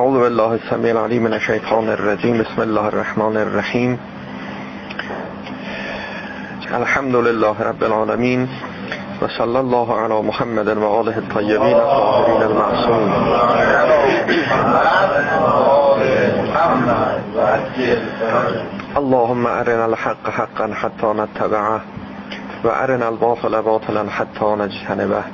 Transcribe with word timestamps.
اعوذ 0.00 0.18
بالله 0.18 0.50
السمیع 0.50 0.90
العلیم 0.90 1.22
من 1.22 1.32
الشیطان 1.32 1.88
الرجیم 1.88 2.38
بسم 2.38 2.60
الله 2.60 2.84
الرحمن 2.84 3.36
الرحیم 3.36 3.98
الحمد 6.74 7.16
لله 7.16 7.60
رب 7.60 7.84
العالمین 7.84 8.48
و 9.22 9.28
صلی 9.38 9.56
الله 9.56 9.94
علی 9.94 10.22
محمد 10.22 10.68
و 10.68 10.84
آله 10.84 11.16
الطیبین 11.16 11.74
الطاهرین 11.74 12.42
المعصومین 12.42 13.12
اللهم 18.96 19.46
ارنا 19.46 19.84
الحق 19.84 20.30
حقا 20.30 20.66
حتى 20.66 21.06
نتبعه 21.06 21.80
و 22.64 22.68
ارنا 22.68 23.06
الباطل 23.06 23.60
باطلا 23.60 24.04
حتى 24.04 24.44
نجتنبه. 24.44 25.24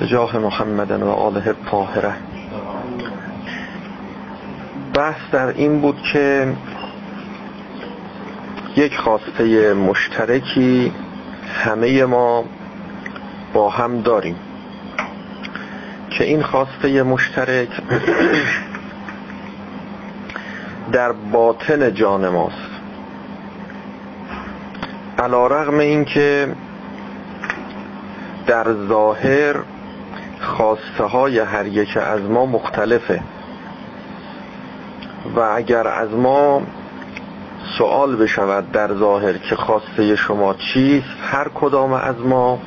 به 0.00 0.06
جاه 0.06 0.38
محمد 0.38 0.90
و 1.02 1.10
آله 1.10 1.48
الطاهره 1.48 2.27
بحث 4.98 5.20
در 5.32 5.46
این 5.46 5.80
بود 5.80 6.02
که 6.12 6.52
یک 8.76 8.96
خواسته 8.96 9.74
مشترکی 9.74 10.92
همه 11.64 12.04
ما 12.04 12.44
با 13.54 13.70
هم 13.70 14.00
داریم. 14.00 14.36
که 16.10 16.24
این 16.24 16.42
خواسته 16.42 17.02
مشترک 17.02 17.68
در 20.92 21.12
باطن 21.12 21.94
جان 21.94 22.28
ماست. 22.28 22.70
علا 25.18 25.46
رغم 25.46 25.78
این 25.78 26.04
که 26.04 26.48
در 28.46 28.66
ظاهر 28.88 29.56
خواسته 30.40 31.04
های 31.04 31.38
هر 31.38 31.66
یک 31.66 31.96
از 31.96 32.20
ما 32.20 32.46
مختلفه. 32.46 33.22
و 35.36 35.40
اگر 35.40 35.88
از 35.88 36.10
ما 36.10 36.62
سوال 37.78 38.16
بشود 38.16 38.72
در 38.72 38.94
ظاهر 38.94 39.32
که 39.32 39.56
خواسته 39.56 40.16
شما 40.16 40.54
چیست 40.54 41.06
هر 41.22 41.48
کدام 41.54 41.92
از 41.92 42.16
ما 42.18 42.58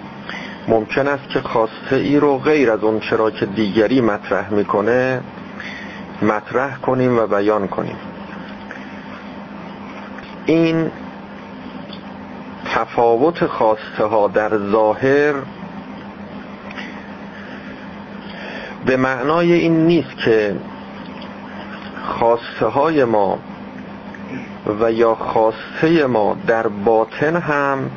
ممکن 0.67 1.08
است 1.08 1.30
که 1.30 1.39
خواسته 1.39 1.95
ای 1.95 2.20
رو 2.20 2.38
غیر 2.38 2.72
از 2.72 2.84
اون 2.84 3.00
چرا 3.00 3.32
که 3.32 3.45
دیگری 3.45 4.02
مطرح 4.02 4.54
می‌کنه 4.54 5.22
مطرح 6.22 6.78
کنیم 6.78 7.20
و 7.20 7.28
بیان 7.28 7.67
کنیم. 7.67 7.98
این 10.45 10.92
تفاوت 12.66 13.45
خواسته 13.45 14.04
ها 14.04 14.28
در 14.28 14.58
ظاهر 14.58 15.34
به 18.86 18.98
معنای 18.98 19.54
این 19.54 19.86
نیست 19.86 20.17
که 20.26 20.56
خواسته 22.12 22.66
های 22.66 23.04
ما 23.04 23.40
و 24.80 24.92
یا 24.92 25.16
خواسته 25.16 26.06
ما 26.06 26.38
در 26.48 26.67
باطن 26.67 27.36
هم 27.36 27.92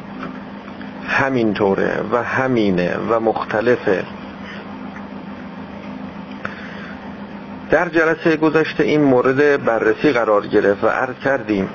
همینطوره 1.07 2.01
و 2.13 2.23
همینه 2.23 2.97
و 3.11 3.21
مختلفه. 3.21 4.05
در 7.71 7.89
جلسه 7.89 8.37
گذشته 8.37 8.85
این 8.85 9.03
مورد 9.03 9.65
بررسی 9.65 10.13
قرار 10.13 10.47
گرفت 10.47 10.85
و 10.85 10.89
عرض 10.89 11.17
کردیم 11.25 11.69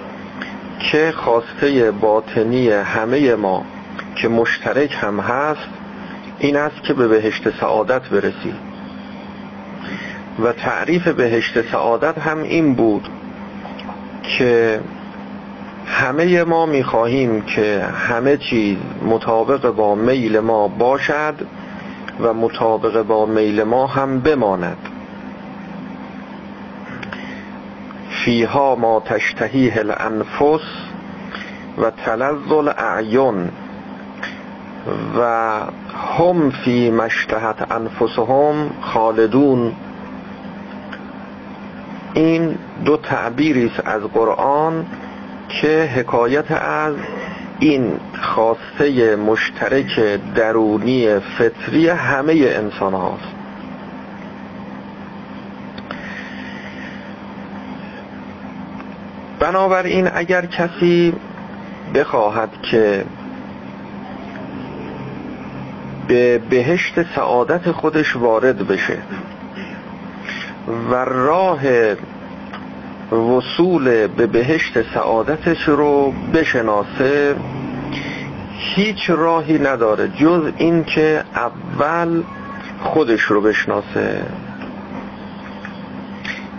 که 0.80 1.14
خواسته 1.16 1.92
باطنی 1.92 2.70
همه 2.70 3.36
ما 3.36 3.66
که 4.16 4.28
مشترک 4.28 4.98
هم 5.02 5.20
هست 5.20 5.70
این 6.40 6.58
است 6.58 6.84
که 6.84 6.94
به 6.94 7.08
بهشت 7.08 7.60
سعادت 7.60 8.02
برسیم. 8.02 8.69
و 10.44 10.54
تعریف 10.54 11.08
بهشت 11.08 11.72
سعادت 11.72 12.18
هم 12.18 12.44
این 12.44 12.74
بود 12.74 13.10
که 14.24 14.80
همه 15.86 16.44
ما 16.44 16.66
می‌خواهیم 16.66 17.42
که 17.42 17.84
همه 17.84 18.38
چیز 18.38 18.78
مطابق 19.06 19.70
با 19.70 19.96
میل 19.96 20.40
ما 20.40 20.68
باشد 20.68 21.34
و 22.20 22.34
مطابق 22.34 23.02
با 23.02 23.26
میل 23.26 23.64
ما 23.64 23.88
هم 23.88 24.20
بماند. 24.20 24.78
فیها 28.10 28.76
ما 28.76 29.04
تشتهیه 29.06 29.78
الانفس 29.78 30.66
و 31.78 31.92
تلذ 32.06 32.52
الاعین 32.52 33.50
و 35.20 35.22
هم 36.20 36.50
فی 36.50 36.92
مشتهت 36.92 37.72
انفسهم 37.72 38.70
خالدون. 38.82 39.72
این 42.14 42.58
دو 42.86 42.98
تعبیری 42.98 43.66
است 43.66 43.88
از 43.88 44.02
قرآن 44.02 44.86
که 45.50 45.90
حکایت 45.96 46.52
از 46.52 46.96
این 47.60 48.00
خواسته 48.22 49.16
مشترک 49.16 50.20
درونی 50.36 51.20
فطری 51.20 51.90
همه 51.90 52.34
انسان 52.34 52.94
هاست 52.94 53.40
بنابراین 59.40 60.10
اگر 60.14 60.46
کسی 60.46 61.14
بخواهد 61.96 62.50
که 62.62 63.06
به 66.08 66.38
بهشت 66.38 67.16
سعادت 67.16 67.72
خودش 67.72 68.16
وارد 68.16 68.68
بشه 68.68 68.98
و 70.70 70.96
راه 70.96 71.60
وصول 73.12 74.08
به 74.08 74.28
بهشت 74.28 74.94
سعادتش 74.94 75.64
رو 75.68 76.14
بشناسه 76.34 77.36
هیچ 78.60 79.10
راهی 79.10 79.60
نداره 79.60 80.08
جز 80.08 80.52
این 80.58 80.84
که 80.84 81.24
اول 81.36 82.24
خودش 82.82 83.22
رو 83.22 83.42
بشناسه. 83.42 84.22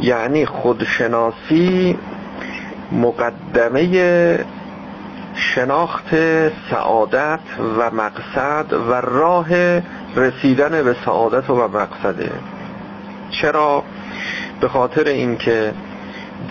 یعنی 0.00 0.46
خودشناسی 0.46 1.98
مقدمه 2.92 4.44
شناخت 5.34 6.14
سعادت 6.70 7.40
و 7.78 7.90
مقصد 7.90 8.72
و 8.72 8.92
راه 8.92 9.48
رسیدن 10.16 10.82
به 10.82 10.96
سعادت 11.04 11.50
و 11.50 11.68
مقصده. 11.68 12.30
چرا؟ 13.30 13.84
به 14.60 14.68
خاطر 14.68 15.04
اینکه 15.04 15.72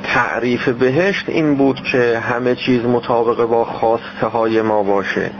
تعریف 0.04 0.70
بهشت 0.70 1.30
این 1.30 1.56
بود 1.56 1.82
که 1.92 2.20
همه 2.20 2.56
چیز 2.56 2.86
مطابق 2.86 3.46
با 3.46 3.66
خواسته 3.66 4.28
های 4.28 4.62
ما 4.62 4.84
باشه. 4.84 5.32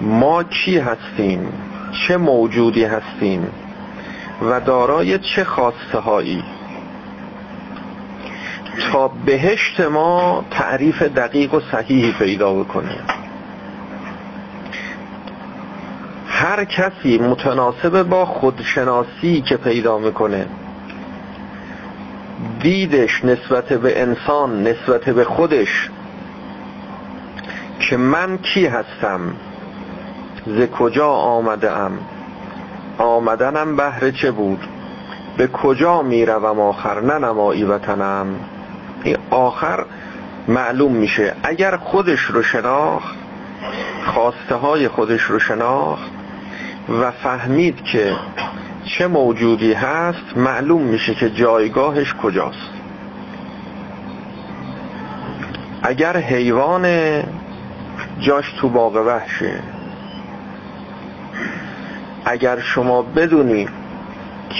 ما 0.00 0.42
کی 0.42 0.78
هستیم؟ 0.78 1.48
چه 2.08 2.16
موجودی 2.16 2.84
هستیم؟ 2.84 3.48
و 4.42 4.60
دارای 4.60 5.18
چه 5.18 5.44
خواسته 5.44 5.98
هایی 5.98 6.44
تا 8.92 9.08
بهشت 9.08 9.80
ما 9.80 10.44
تعریف 10.50 11.02
دقیق 11.02 11.54
و 11.54 11.60
صحیحی 11.72 12.12
پیدا 12.12 12.54
بکنیم. 12.54 13.23
هر 16.44 16.64
کسی 16.64 17.18
متناسب 17.18 18.02
با 18.02 18.26
خودشناسی 18.26 19.40
که 19.40 19.56
پیدا 19.56 19.98
می‌کنه. 19.98 20.46
دیدش 22.60 23.24
نسبت 23.24 23.72
به 23.72 24.02
انسان 24.02 24.62
نسبت 24.62 25.04
به 25.04 25.24
خودش 25.24 25.90
که 27.80 27.96
من 27.96 28.38
کی 28.38 28.66
هستم؟ 28.66 29.20
ز 30.46 30.66
کجا 30.78 31.08
آمده 31.08 31.70
ام 31.70 31.98
آمدنم 32.98 33.76
بهر 33.76 34.10
چه 34.10 34.30
بود؟ 34.30 34.60
به 35.36 35.46
کجا 35.46 36.02
می‌روم 36.02 36.60
آخر؟ 36.60 37.00
ننمایی 37.00 37.64
وطنم. 37.64 38.26
این 39.02 39.16
آخر 39.30 39.84
معلوم 40.48 40.92
میشه. 40.92 41.34
اگر 41.42 41.76
خودش 41.76 42.20
رو 42.20 42.42
شناخت 42.42 43.16
خواسته 44.06 44.54
های 44.54 44.88
خودش 44.88 45.22
رو 45.22 45.38
شناخت 45.38 46.23
و 46.88 47.10
فهمید 47.10 47.84
که 47.84 48.12
چه 48.84 49.06
موجودی 49.06 49.72
هست 49.72 50.36
معلوم 50.36 50.82
میشه 50.82 51.14
که 51.14 51.30
جایگاهش 51.30 52.14
کجاست. 52.14 52.70
اگر 55.82 56.16
حیوان 56.16 56.86
جاش 58.20 58.52
تو 58.60 58.68
باغ 58.68 58.96
وحشه 58.96 59.60
اگر 62.24 62.60
شما 62.60 63.02
بدونی 63.02 63.68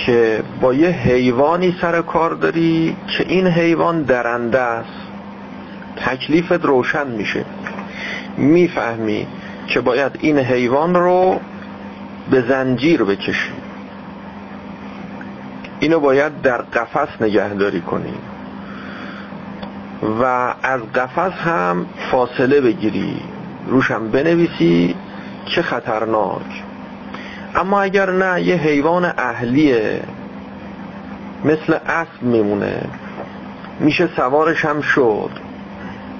که 0.05 0.43
با 0.61 0.73
یه 0.73 0.89
حیوانی 0.89 1.75
سر 1.81 2.01
کار 2.01 2.33
داری 2.33 2.95
که 3.07 3.25
این 3.27 3.47
حیوان 3.47 4.01
درنده 4.01 4.59
است 4.59 5.07
تکلیفت 5.97 6.65
روشن 6.65 7.07
میشه. 7.07 7.45
می‌فهمی 8.37 9.27
که 9.67 9.81
باید 9.81 10.17
این 10.21 10.39
حیوان 10.39 10.95
رو 10.95 11.39
به 12.31 12.41
زنجیر 12.41 13.03
بکشی. 13.03 13.51
اینو 15.79 15.99
باید 15.99 16.41
در 16.41 16.57
قفس 16.57 17.21
نگهداری 17.21 17.81
کنی. 17.81 18.13
و 20.21 20.53
از 20.63 20.81
قفس 20.95 21.37
هم 21.37 21.85
فاصله 22.11 22.61
بگیری. 22.61 23.21
روشم 23.67 24.11
بنویسی 24.11 24.95
چه 25.45 25.61
خطرناک. 25.61 26.63
اما 27.55 27.81
اگر 27.81 28.11
نه 28.11 28.41
یه 28.41 28.55
حیوان 28.55 29.05
اهلیه 29.17 30.01
مثل 31.45 31.73
اسب 31.87 32.21
میمونه. 32.21 32.81
میشه 33.79 34.09
سوارش 34.15 34.65
هم 34.65 34.81
شد. 34.81 35.29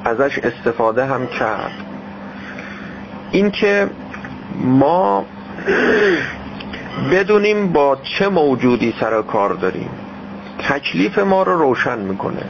ازش 0.06 0.40
استفاده 0.40 1.06
هم 1.06 1.28
کرد. 1.28 1.72
اینکه 3.31 3.90
ما 4.62 5.25
بدونیم 7.12 7.74
با 7.74 7.98
چه 8.04 8.28
موجودی 8.30 8.94
سر 9.00 9.22
کار 9.22 9.54
داریم. 9.54 9.90
تکلیف 10.60 11.19
ما 11.19 11.44
رو 11.44 11.60
روشن 11.60 12.00
می‌کنه. 12.00 12.44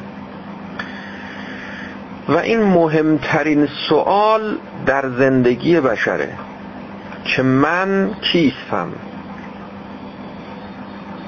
و 2.30 2.38
این 2.38 2.64
مهمترین 2.64 3.68
سوال 3.90 4.58
در 4.86 5.10
زندگی 5.10 5.80
بشره. 5.80 6.30
که 7.26 7.42
من 7.42 8.12
کیستم؟ 8.22 8.88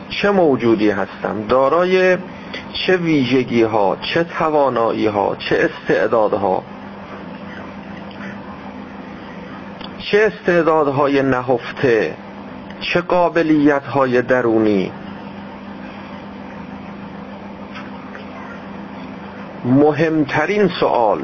چه 0.09 0.31
موجودی 0.31 0.89
هستم؟ 0.89 1.47
دارای 1.49 2.17
چه 2.73 2.97
ویژگی 2.97 3.63
ها 3.63 3.97
چه 4.01 4.23
توانایی 4.23 5.07
ها 5.07 5.35
چه 5.39 5.69
استعدادها؟ 5.69 6.63
چه 10.11 10.31
استعدادهای 10.33 11.21
نهفته 11.21 12.13
چه 12.79 13.01
قابلیت 13.01 13.83
های 13.83 14.21
درونی؟ 14.21 14.91
مهمترین 19.65 20.69
سوال 20.79 21.21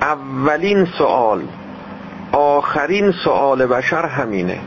اولین 0.00 0.84
سوال 0.98 1.42
آخرین 2.32 3.12
سوال 3.24 3.66
بشر 3.66 4.06
همینه. 4.06 4.58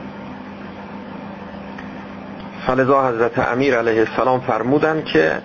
فلذا 2.68 3.08
حضرت 3.08 3.40
امیر 3.40 3.76
علیه 3.78 4.00
السلام 4.00 4.40
فرمودن 4.40 5.04
که 5.04 5.42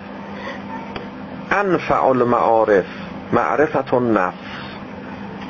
انفع 1.51 2.03
المعارف 2.05 2.85
معرفت 3.33 3.93
النفس. 3.93 4.44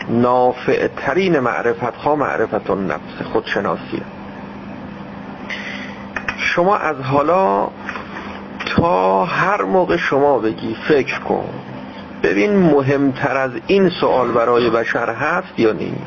نافع 0.09 0.87
ترین 0.87 1.39
معرفت 1.39 1.95
ها 1.95 2.15
معرفت 2.15 2.69
النفس 2.69 3.21
خودشناسیه. 3.33 4.01
شما 6.37 6.77
از 6.77 7.01
حالا 7.01 7.67
تا 8.65 9.25
هر 9.25 9.61
موقع 9.61 9.97
شما 9.97 10.39
بگی 10.39 10.75
فکر 10.87 11.19
کن 11.19 11.49
ببین 12.23 12.55
مهمتر 12.55 13.37
از 13.37 13.51
این 13.67 13.89
سوال 13.89 14.31
برای 14.31 14.69
بشر 14.69 15.13
هست 15.13 15.59
یا 15.59 15.71
نیست 15.71 16.01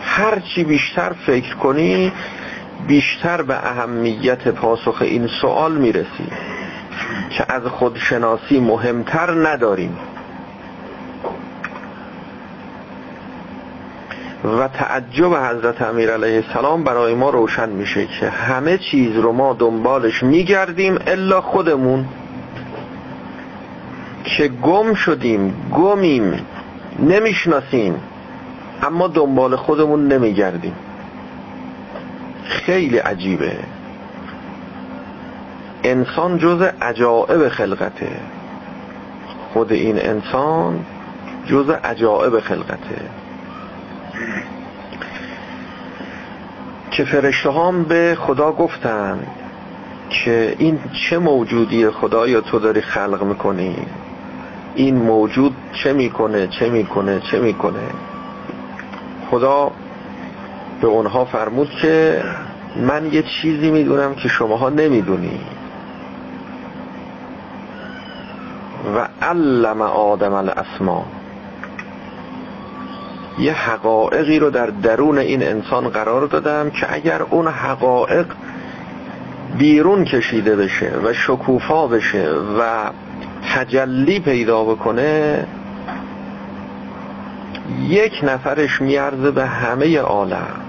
هر 0.00 0.38
چی 0.38 0.64
بیشتر 0.64 1.12
فکر 1.26 1.54
کنی 1.54 2.12
بیشتر 2.86 3.42
به 3.42 3.54
اهمیت 3.66 4.48
پاسخ 4.48 5.02
این 5.02 5.26
سوال 5.40 5.72
می‌رسی 5.72 6.28
که 7.30 7.44
از 7.48 7.62
خودشناسی 7.62 8.60
مهمتر 8.60 9.48
نداریم. 9.48 9.98
و 14.46 14.68
تعجب 14.68 15.34
حضرت 15.34 15.82
امیر 15.82 16.10
علیه 16.10 16.44
السلام 16.46 16.84
برای 16.84 17.14
ما 17.14 17.30
روشن 17.30 17.68
میشه 17.68 18.06
که 18.06 18.30
همه 18.30 18.78
چیز 18.78 19.16
رو 19.16 19.32
ما 19.32 19.52
دنبالش 19.52 20.22
میگردیم 20.22 20.98
الا 21.06 21.40
خودمون 21.40 22.04
که 24.24 24.48
گم 24.48 24.94
شدیم 24.94 25.54
گمیم 25.74 26.46
نمی‌شناسیم 26.98 28.00
اما 28.82 29.08
دنبال 29.08 29.56
خودمون 29.56 30.08
نمیگردیم. 30.08 30.74
خیلی 32.44 32.98
عجیبه. 32.98 33.52
انسان 35.84 36.38
جز 36.38 36.62
عجائب 36.62 37.48
خلقته. 37.48 38.08
خود 39.52 39.72
این 39.72 39.98
انسان 39.98 40.84
جز 41.46 41.70
عجائب 41.70 42.40
خلقته. 42.40 43.00
که 46.90 47.04
فرشته 47.04 47.50
هم 47.50 47.84
به 47.84 48.16
خدا 48.20 48.52
گفتن 48.52 49.26
که 50.10 50.56
این 50.58 50.78
چه 50.92 51.18
موجودی 51.18 51.90
خدا 51.90 52.28
یا 52.28 52.40
تو 52.40 52.58
داری 52.58 52.80
خلق 52.80 53.22
می‌کنی؟ 53.22 53.76
این 54.74 54.96
موجود 54.96 55.56
چه 55.72 55.92
می‌کنه 55.92 56.46
چه 56.46 56.68
می‌کنه 56.68 57.20
چه 57.20 57.40
می‌کنه؟ 57.40 57.88
خدا 59.30 59.70
به 60.80 60.86
اونها 60.86 61.24
فرمود 61.24 61.70
که 61.70 62.22
من 62.76 63.12
یه 63.12 63.22
چیزی 63.22 63.70
می‌دونم 63.70 64.14
که 64.14 64.28
شماها 64.28 64.68
نمی‌دونی. 64.68 65.40
و 68.96 69.08
علم 69.22 69.82
آدم 69.82 70.32
الاسما. 70.32 71.06
یه 73.38 73.52
حقایقی 73.52 74.38
رو 74.38 74.50
در 74.50 74.66
درون 74.66 75.18
این 75.18 75.42
انسان 75.42 75.88
قرار 75.88 76.26
دادم 76.26 76.70
که 76.70 76.94
اگر 76.94 77.22
اون 77.22 77.48
حقایق 77.48 78.26
بیرون 79.58 80.04
کشیده 80.04 80.56
بشه 80.56 80.92
و 81.04 81.12
شکوفا 81.12 81.86
بشه 81.86 82.28
و 82.58 82.90
تجلی 83.54 84.20
پیدا 84.20 84.64
بکنه 84.64 85.46
یک 87.88 88.20
نفرش 88.22 88.80
میارزه 88.80 89.30
به 89.30 89.46
همه 89.46 89.98
عالم. 89.98 90.60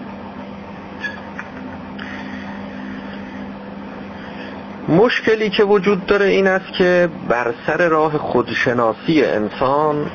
مشکلی 4.89 5.49
که 5.49 5.63
وجود 5.63 6.05
داره 6.05 6.25
این 6.25 6.47
است 6.47 6.73
که 6.73 7.09
بر 7.29 7.53
سر 7.67 7.87
راه 7.87 8.17
خودشناسی 8.17 9.23
انسان 9.23 10.11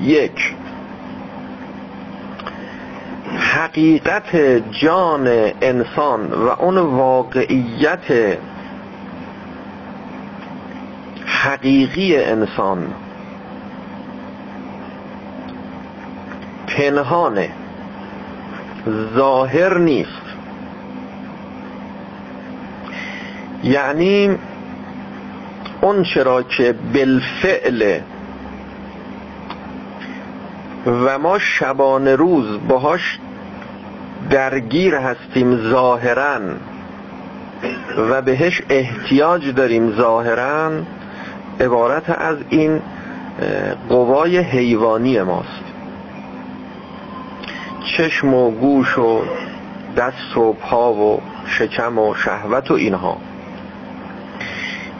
یک 0.00 0.54
حقیقت 3.54 4.36
جان 4.70 5.26
انسان 5.60 6.32
و 6.32 6.48
اون 6.48 6.78
واقعیت 6.78 8.36
حقیقی 11.26 12.16
انسان 12.16 12.94
پنهانه 16.66 17.50
ظاهر 19.14 19.78
نیست. 19.78 20.10
یعنی 23.64 24.38
اون 25.80 26.02
چرا 26.02 26.42
که 26.42 26.74
بالفعل 26.94 28.00
و 30.86 31.18
ما 31.18 31.38
شبان 31.38 32.08
روز 32.08 32.58
باهاش 32.68 33.19
درگیر 34.30 34.94
هستیم 34.94 35.70
ظاهرا 35.70 36.40
و 38.10 38.22
بهش 38.22 38.62
احتیاج 38.68 39.54
داریم 39.54 39.92
ظاهرا 39.96 40.70
عبارت 41.60 42.10
از 42.10 42.36
این 42.48 42.82
قوای 43.88 44.38
حیوانی 44.38 45.22
ماست. 45.22 45.64
چشم 47.96 48.34
و 48.34 48.50
گوش 48.50 48.98
و 48.98 49.22
دست 49.96 50.36
و 50.36 50.52
پا 50.52 50.92
و 50.92 51.22
شکم 51.46 51.98
و 51.98 52.14
شهوت 52.14 52.70
و 52.70 52.74
اینها. 52.74 53.16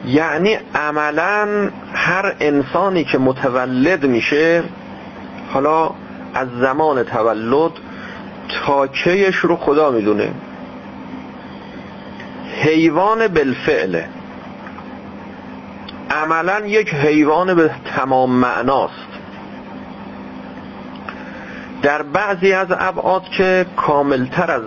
یعنی 0.06 0.58
عملا 0.74 1.70
هر 1.94 2.34
انسانی 2.40 3.04
که 3.04 3.18
متولد 3.18 4.06
میشه 4.06 4.62
حالا 5.52 5.90
از 6.34 6.48
زمان 6.60 7.02
تولد 7.02 7.72
تاکهش 8.66 9.36
رو 9.36 9.56
خدا 9.56 9.90
می‌دونه. 9.90 10.30
حیوان 12.62 13.28
بالفعله 13.28 14.08
عملا 16.10 16.66
یک 16.66 16.94
حیوان 16.94 17.54
به 17.54 17.70
تمام 17.96 18.30
معناست. 18.30 19.10
در 21.82 22.02
بعضی 22.02 22.52
از 22.52 22.68
ابعاد 22.70 23.22
که 23.22 23.66
کاملتر 23.76 24.50
از 24.50 24.62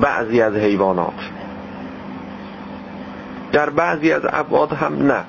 بعضی 0.00 0.42
از 0.42 0.54
حیوانات. 0.54 1.14
در 3.52 3.70
بعضی 3.70 4.12
از 4.12 4.22
ابعاد 4.32 4.72
هم 4.72 5.06
نه. 5.06 5.24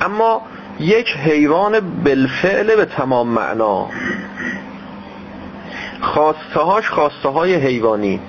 اما 0.00 0.42
یک 0.80 1.16
حیوان 1.16 1.80
بالفعل 1.80 2.76
به 2.76 2.84
تمام 2.84 3.28
معنا 3.28 3.86
خواسته 6.00 6.60
هاش 6.60 6.88
خواسته 6.88 7.28
های 7.28 7.54
حیوانی. 7.54 8.20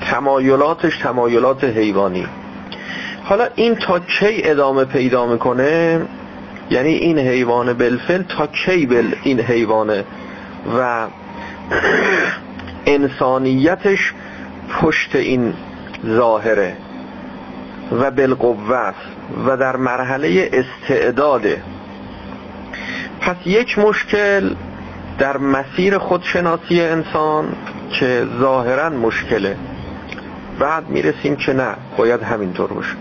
تمایلاتش 0.00 0.98
تمایلات 0.98 1.64
حیوانی. 1.64 2.26
حالا 3.24 3.48
این 3.54 3.74
تا 3.74 3.98
کی 3.98 4.42
ادامه 4.44 4.84
پیدا 4.84 5.26
می‌کنه؟ 5.26 6.00
یعنی 6.70 6.88
این 6.88 7.18
حیوان 7.18 7.72
بلفل 7.72 8.22
تا 8.22 8.46
کی 8.46 8.86
بل 8.86 9.14
این 9.22 9.40
حیوانه؟ 9.40 10.04
و 10.78 11.06
انسانیتش 12.86 14.12
پشت 14.80 15.16
این 15.16 15.54
ظاهره. 16.06 16.76
و 17.92 18.10
بالقوه 18.10 18.92
و 19.46 19.56
در 19.56 19.76
مرحله 19.76 20.50
استعداده. 20.52 21.62
پس 23.20 23.36
یک 23.46 23.78
مشکل 23.78 24.54
در 25.18 25.36
مسیر 25.36 25.98
خودشناسی 25.98 26.80
انسان 26.80 27.52
که 27.90 28.26
ظاهرا 28.40 28.90
مشکله 28.90 29.56
بعد 30.58 30.88
می‌رسیم 30.88 31.36
که 31.36 31.52
نه 31.52 31.76
باید 31.96 32.22
همینطور 32.22 32.72
باشه. 32.72 32.94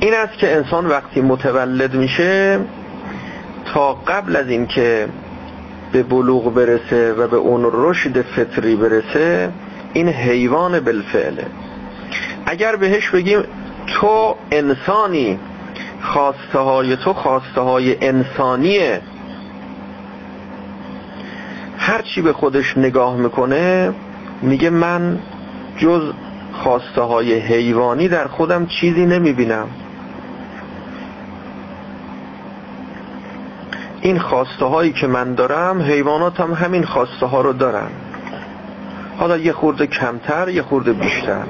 این 0.00 0.14
است 0.14 0.38
که 0.38 0.56
انسان 0.56 0.86
وقتی 0.86 1.20
متولد 1.20 1.94
میشه 1.94 2.60
تا 3.74 3.94
قبل 3.94 4.36
از 4.36 4.48
اینکه 4.48 5.08
به 5.92 6.02
بلوغ 6.02 6.54
برسه 6.54 7.12
و 7.12 7.28
به 7.28 7.36
اون 7.36 7.70
رشد 7.72 8.22
فطری 8.22 8.76
برسه 8.76 9.52
این 9.92 10.08
حیوان 10.08 10.80
بالفعله. 10.80 11.46
اگر 12.46 12.76
بهش 12.76 13.10
بگیم 13.10 13.42
تو 13.86 14.36
انسانی 14.50 15.38
خواسته 16.02 16.58
های 16.58 16.96
تو 16.96 17.12
خواسته 17.12 17.60
های 17.60 18.06
انسانیه. 18.06 19.00
هرچی 21.92 22.22
به 22.22 22.32
خودش 22.32 22.78
نگاه 22.78 23.16
می‌کنه 23.16 23.94
میگه 24.42 24.70
من 24.70 25.18
جز 25.78 26.12
خواسته 26.52 27.00
های 27.00 27.34
حیوانی 27.34 28.08
در 28.08 28.26
خودم 28.26 28.66
چیزی 28.66 29.06
نمی‌بینم. 29.06 29.68
این 34.00 34.18
خواسته 34.18 34.64
هایی 34.64 34.92
که 34.92 35.06
من 35.06 35.34
دارم 35.34 35.82
حیوانات 35.82 36.40
هم 36.40 36.52
همین 36.52 36.84
خواسته 36.84 37.26
ها 37.26 37.40
رو 37.40 37.52
دارن. 37.52 37.90
حالا 39.18 39.36
یه 39.36 39.52
خورده 39.52 39.86
کمتر 39.86 40.48
یه 40.48 40.62
خورده 40.62 40.92
بیشتر. 40.92 41.44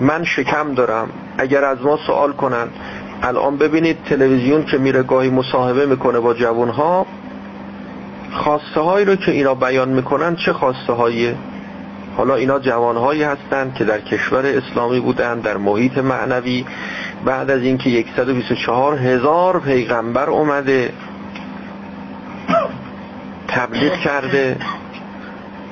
من 0.00 0.24
شکم 0.24 0.74
دارم. 0.74 1.08
اگر 1.38 1.64
از 1.64 1.82
ما 1.82 1.98
سوال 2.06 2.32
کنن 2.32 2.68
الان 3.22 3.56
ببینید 3.56 3.98
تلویزیون 4.04 4.64
که 4.64 4.78
میره 4.78 5.02
گاهی 5.02 5.30
مصاحبه 5.30 5.86
می‌کنه 5.86 6.20
با 6.20 6.34
جوانها 6.34 7.06
خواسته 8.38 8.80
هایی 8.80 9.04
رو 9.04 9.16
که 9.16 9.32
اینا 9.32 9.54
بیان 9.54 9.88
می‌کنن 9.88 10.36
چه 10.36 10.52
خواسته 10.52 10.92
هاییه 10.92 11.34
حالا 12.18 12.34
اینا 12.34 12.58
جوانهایی 12.58 13.22
هستند 13.22 13.74
که 13.74 13.84
در 13.84 14.00
کشور 14.00 14.46
اسلامی 14.46 15.00
بودن 15.00 15.40
در 15.40 15.56
محیط 15.56 15.98
معنوی. 15.98 16.64
بعد 17.24 17.50
از 17.50 17.62
اینکه 17.62 18.04
124 18.16 18.98
هزار 18.98 19.60
پیغمبر 19.60 20.30
اومده 20.30 20.92
تبلیغ 23.48 23.94
کرده 23.94 24.56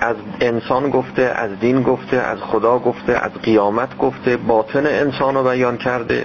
از 0.01 0.17
انسان 0.41 0.91
گفته 0.91 1.23
از 1.23 1.51
دین 1.61 1.83
گفته 1.83 2.17
از 2.17 2.39
خدا 2.41 2.79
گفته 2.79 3.13
از 3.13 3.33
قیامت 3.43 3.99
گفته 3.99 4.37
باطن 4.37 4.87
انسان 4.87 5.35
رو 5.35 5.45
بیان 5.45 5.77
کرده. 5.77 6.25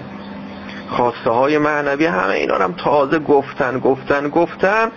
خواسته 0.89 1.29
های 1.29 1.57
معنوی 1.57 2.05
همه 2.05 2.33
اینا 2.33 2.55
هم 2.55 2.74
تازه 2.74 3.19
گفتن 3.19 3.79
گفتن 3.79 4.29
گفتن. 4.29 4.91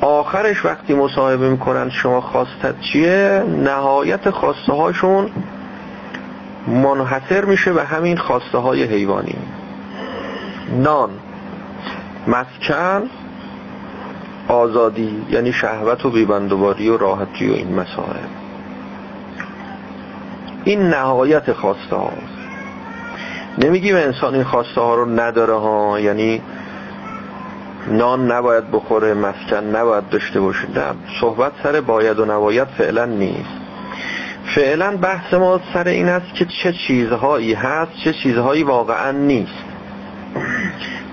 آخرش 0.00 0.64
وقتی 0.64 0.94
مصاحبه 0.94 1.50
می‌کنن 1.50 1.90
شما 1.90 2.20
خواستت 2.20 2.80
چیه؟ 2.80 3.44
نهایت 3.64 4.30
خواسته 4.30 4.72
هاشون 4.72 5.30
منحصر 6.66 7.44
میشه 7.44 7.72
به 7.72 7.84
همین 7.84 8.16
خواسته 8.16 8.58
های 8.58 8.82
حیوانی. 8.82 9.36
نان 10.72 11.10
مسکن 12.26 13.02
آزادی 14.48 15.24
یعنی 15.30 15.52
شهوت 15.52 16.06
و 16.06 16.10
بیبندواری 16.10 16.88
و 16.88 16.96
راحتی 16.96 17.50
و 17.50 17.54
این 17.54 17.74
مسائل. 17.74 18.26
این 20.64 20.82
نهایت 20.82 21.52
خواسته 21.52 21.96
هاست 21.96 22.44
نمیگیم 23.58 23.96
انسان 23.96 24.34
این 24.34 24.44
خواسته 24.44 24.80
ها 24.80 24.94
رو 24.94 25.20
نداره 25.20 25.54
ها 25.54 26.00
یعنی 26.00 26.42
نان 27.88 28.32
نباید 28.32 28.70
بخوره 28.70 29.14
مسکن 29.14 29.56
نباید 29.56 30.08
داشته 30.08 30.40
باشه. 30.40 30.70
نه 30.74 30.94
صحبت 31.20 31.52
سر 31.62 31.80
باید 31.80 32.18
و 32.18 32.24
نباید 32.24 32.68
فعلا 32.68 33.04
نیست. 33.04 33.50
فعلا 34.54 34.96
بحث 34.96 35.34
ما 35.34 35.60
سر 35.74 35.88
این 35.88 36.08
است 36.08 36.34
که 36.34 36.44
چه 36.62 36.72
چیزهایی 36.72 37.54
هست 37.54 37.92
چه 38.04 38.12
چیزهایی 38.12 38.62
واقعا 38.62 39.10
نیست. 39.10 39.64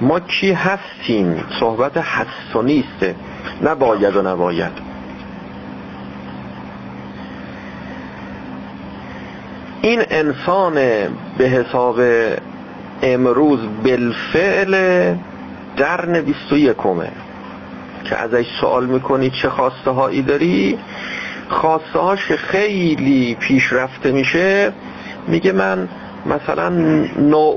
ما 0.02 0.20
کی 0.20 0.52
هستیم؟ 0.52 1.44
صحبت 1.60 1.98
هست 1.98 2.56
و 2.56 2.62
نیسته. 2.62 3.16
نباید 3.64 4.16
و 4.16 4.22
نباید. 4.22 4.72
این 9.82 10.04
انسان 10.10 10.74
به 11.38 11.46
حساب 11.46 12.00
امروز 13.02 13.60
بالفعل 13.84 14.76
درن 15.82 16.22
21 16.22 16.76
که 18.04 18.16
ازش 18.16 18.46
سوال 18.62 18.86
می‌کنی 18.86 19.30
چه 19.30 19.50
خواسته 19.50 19.92
هایی 19.92 20.22
داری؟ 20.22 20.80
خواسته 21.50 22.00
هاش 22.00 22.32
خیلی 22.32 23.36
پیشرفته 23.36 24.12
میشه 24.12 24.74
میگه 25.28 25.52
من 25.52 25.90
مثلا 26.26 26.72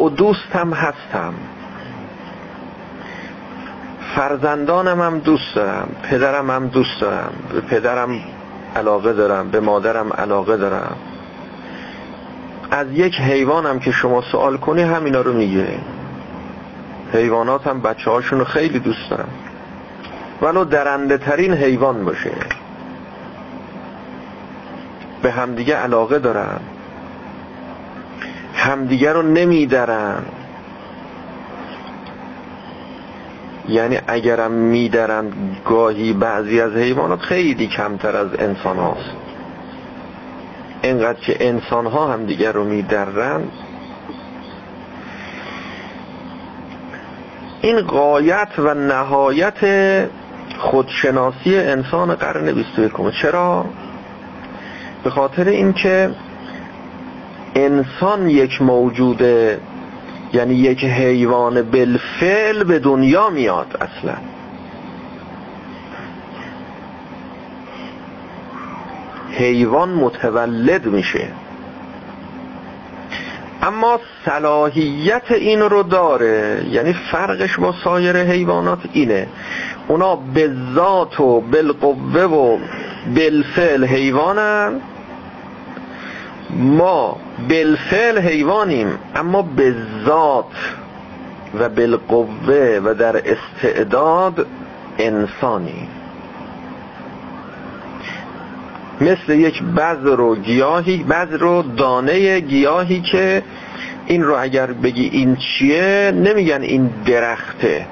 و 0.03 0.09
دوستم 0.09 0.73
هستم. 0.73 1.35
فرزندانم 4.17 5.01
هم 5.01 5.19
دوست 5.19 5.55
دارم 5.55 5.89
پدرم 6.11 6.51
هم 6.51 6.69
دوست 6.69 7.01
دارم 7.01 7.33
به 7.53 7.61
پدرم 7.61 8.21
علاقه 8.77 9.13
دارم 9.13 9.51
به 9.51 9.61
مادرم 9.61 10.13
علاقه 10.13 10.57
دارم. 10.57 10.97
از 12.71 12.87
یک 12.93 13.21
حیوانم 13.21 13.79
که 13.79 13.93
شما 13.93 14.23
سوال 14.33 14.57
کنی 14.57 14.83
همینا 14.83 15.21
رو 15.21 15.33
میگه. 15.33 15.67
حیوانات 17.15 17.67
هم 17.67 17.81
بچه 17.81 18.11
هاشون 18.11 18.39
رو 18.39 18.45
خیلی 18.45 18.79
دوست 18.79 19.11
دارن. 19.11 19.29
ولو 20.43 20.65
درنده 20.65 21.19
ترین 21.19 21.55
حیوان 21.55 22.05
باشه 22.05 22.31
به 25.23 25.31
همدیگه 25.31 25.77
علاقه 25.77 26.19
دارن. 26.19 26.61
همدیگه 28.55 29.13
رو 29.13 29.23
نمیدرن. 29.23 30.23
یعنی 33.69 33.99
اگرم 34.07 34.53
میدرن 34.53 35.33
گاهی 35.65 36.13
بعضی 36.13 36.61
از 36.61 36.73
حیوانات 36.73 37.21
خیلی 37.21 37.67
کمتر 37.67 38.17
از 38.17 38.29
انسان 38.39 38.77
هاست 38.77 39.11
اینقدر 40.83 41.21
که 41.21 41.49
انسان 41.49 41.87
ها 41.87 42.13
هم 42.13 42.27
دیگر 42.27 42.53
رو 42.53 42.65
میدرن 42.65 43.43
این 47.65 47.81
قایت 47.81 48.49
و 48.59 48.75
نهایت 48.75 49.55
خودشناسی 50.59 51.57
انسان 51.57 52.15
قرن 52.15 52.53
21 52.53 52.93
چرا؟ 53.23 53.65
به 55.05 55.11
خاطر 55.11 55.49
اینکه 55.49 56.11
انسان 57.55 58.29
یک 58.29 58.63
موجود 58.63 59.23
یعنی 60.33 60.55
یک 60.55 60.85
حیوان 60.85 61.63
بالفعل 61.63 62.65
به 62.65 62.79
دنیا 62.79 63.31
میاد 63.31 63.77
اصلا. 63.81 64.17
حیوان 69.31 69.89
متولد 69.89 70.87
میشه. 70.87 71.29
اما 73.67 74.01
صلاحیت 74.25 75.31
این 75.31 75.61
رو 75.61 75.83
داره 75.83 76.67
یعنی 76.71 76.93
فرقش 76.93 77.59
با 77.59 77.75
سایر 77.85 78.17
حیوانات 78.17 78.79
اینه. 78.93 79.27
اونا 79.89 80.17
به 80.17 80.53
ذات 80.75 81.21
و 81.21 81.41
بالقوه 81.41 82.23
و 82.23 82.59
بالفعل 83.15 83.85
حیوانن. 83.85 84.81
ما 86.51 87.17
بالفعل 87.49 88.19
حیوانیم 88.19 88.99
اما 89.15 89.43
به 89.43 89.75
ذات 90.07 90.75
و 91.59 91.69
بالقوه 91.69 92.81
و 92.85 92.95
در 92.95 93.17
استعداد 93.17 94.47
انسانی 94.99 95.89
مثل 99.01 99.33
یک 99.33 99.63
بذر 99.63 100.21
و 100.21 100.37
گیاهی 100.37 101.03
بذر 101.03 101.45
و 101.45 101.63
دانه 101.63 102.41
گیاهی 102.41 103.01
که 103.01 103.43
این 104.07 104.23
رو 104.23 104.37
اگر 104.39 104.67
بگی 104.67 105.09
این 105.13 105.37
چیه 105.37 106.13
نمیگن 106.15 106.63
این 106.63 106.91
درخته. 107.07 107.87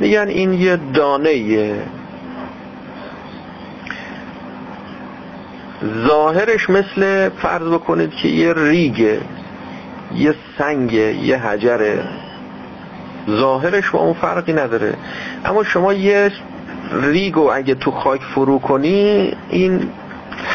میگن 0.00 0.28
این 0.28 0.52
یه 0.52 0.78
دانه 0.94 1.74
ظاهرش 6.06 6.70
مثل 6.70 7.28
فرض 7.28 7.68
بکنید 7.68 8.10
که 8.10 8.28
یه 8.28 8.54
ریگه 8.56 9.20
یه 10.14 10.34
سنگ 10.58 10.92
یه 10.92 11.36
حجره. 11.36 12.04
ظاهرش 13.30 13.90
با 13.90 13.98
اون 13.98 14.12
فرقی 14.12 14.52
نداره. 14.52 14.94
اما 15.44 15.64
شما 15.64 15.92
یه 15.92 16.32
ریگو 16.92 17.50
اگه 17.52 17.74
تو 17.74 17.90
خاک 17.90 18.20
فرو 18.34 18.58
کنی 18.58 19.32
این 19.50 19.90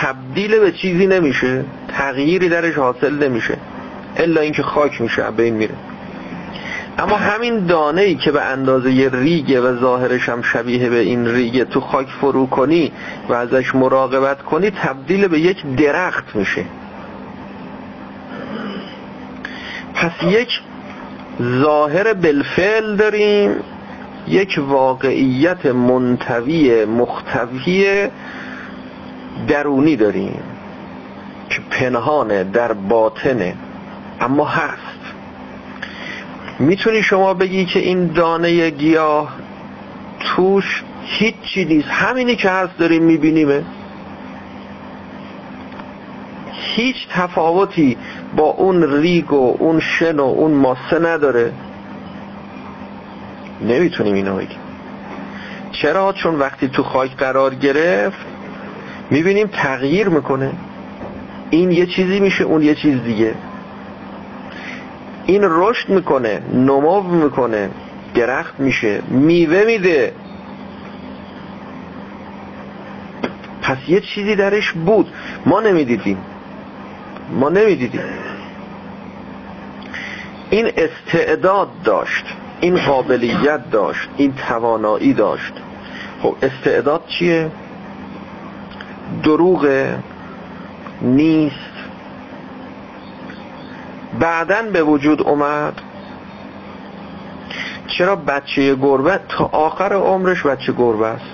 تبدیل 0.02 0.60
به 0.60 0.72
چیزی 0.72 1.08
نمیشه. 1.08 1.66
تغییری 1.88 2.50
درش 2.50 2.76
حاصل 2.76 3.24
نمیشه. 3.24 3.58
الا 4.18 4.42
اینکه 4.42 4.64
خاک 4.64 5.02
میشه 5.02 5.32
بین 5.32 5.54
میره. 5.54 5.76
اما 7.00 7.16
همین 7.16 7.66
دانه 7.66 8.02
ای 8.02 8.16
که 8.16 8.32
به 8.32 8.42
اندازه 8.42 8.92
یه 8.92 9.10
ریگه 9.14 9.62
و 9.62 9.80
ظاهرش 9.80 10.30
هم 10.30 10.42
شبیه 10.42 10.90
به 10.90 11.00
این 11.00 11.28
ریگه 11.28 11.66
تو 11.66 11.82
خاک 11.82 12.08
فرو 12.22 12.48
کنی 12.48 12.92
و 13.30 13.34
ازش 13.34 13.76
مراقبت 13.76 14.42
کنی 14.42 14.70
تبدیل 14.70 15.28
به 15.28 15.40
یک 15.40 15.76
درخت 15.76 16.36
میشه. 16.36 16.66
پس 19.96 20.12
یک 20.24 20.62
ظاهر 21.42 22.14
بالفعل 22.14 22.96
داریم. 22.96 23.56
یک 24.28 24.60
واقعیت 24.68 25.66
منتوی 25.66 26.86
مختوی 26.86 28.08
درونی 29.48 29.96
داریم 29.96 30.40
که 31.50 31.62
پنهانه 31.70 32.44
در 32.44 32.74
باطنه. 32.74 33.56
اما 34.22 34.46
هست. 34.46 34.98
می‌تونی 36.60 37.04
شما 37.04 37.34
بگی 37.34 37.66
که 37.66 37.80
این 37.80 38.08
دانه 38.08 38.70
گیاه 38.70 39.34
توش 40.20 40.84
هیچی 41.04 41.66
نیست. 41.66 41.88
همینی 41.88 42.36
که 42.36 42.50
هست 42.50 42.78
داریم 42.78 43.04
میبینیمه. 43.04 43.64
هیچ 46.52 46.96
تفاوتی 47.12 47.98
با 48.36 48.44
اون 48.44 49.02
ریگ 49.02 49.34
و 49.34 49.56
اون 49.60 49.80
شن 49.80 50.20
و 50.20 50.24
اون 50.24 50.52
ماسه 50.52 51.00
نداره. 51.00 51.54
نمی‌تونیم 53.62 54.14
اینو 54.14 54.36
بگیم. 54.36 54.60
چرا؟ 55.72 56.14
چون 56.14 56.36
وقتی 56.36 56.68
تو 56.68 56.84
خاک 56.84 57.16
قرار 57.16 57.56
گرفت 57.56 58.26
می‌بینیم 59.10 59.48
تغییر 59.48 60.10
می‌کنه. 60.10 60.52
این 61.50 61.72
یه 61.72 61.86
چیزی 61.86 62.20
میشه 62.20 62.44
اون 62.44 62.62
یه 62.62 62.76
چیز 62.76 63.04
دیگه. 63.04 63.36
این 65.26 65.42
رشد 65.44 65.90
می‌کنه 65.90 66.42
نمو 66.54 67.02
می‌کنه 67.02 67.70
درخت 68.16 68.60
میشه 68.60 69.02
میوه 69.08 69.64
میده. 69.66 70.14
پس 73.62 73.78
یه 73.88 74.02
چیزی 74.02 74.36
درش 74.36 74.72
بود. 74.72 75.14
ما 75.46 75.60
نمی‌دیدیم. 75.60 76.18
ما 77.32 77.50
نمی‌دیدیم. 77.50 78.02
این 80.50 80.72
استعداد 80.78 81.68
داشت. 81.84 82.26
این 82.62 82.78
قابلیت 82.78 83.72
داشت 83.72 84.10
این 84.18 84.34
توانایی 84.48 85.14
داشت. 85.14 85.54
خب 86.22 86.36
استعداد 86.42 87.06
چیه؟ 87.08 87.52
دروغ 89.24 89.88
نیست. 91.02 91.56
بعدا 94.20 94.62
به 94.74 94.84
وجود 94.84 95.22
اومد. 95.22 95.82
چرا 97.88 98.16
بچه 98.16 98.76
گربه؟ 98.76 99.20
تا 99.30 99.46
آخر 99.46 99.94
عمرش 99.94 100.46
بچه 100.46 100.74
گربه 100.74 101.08
است. 101.08 101.26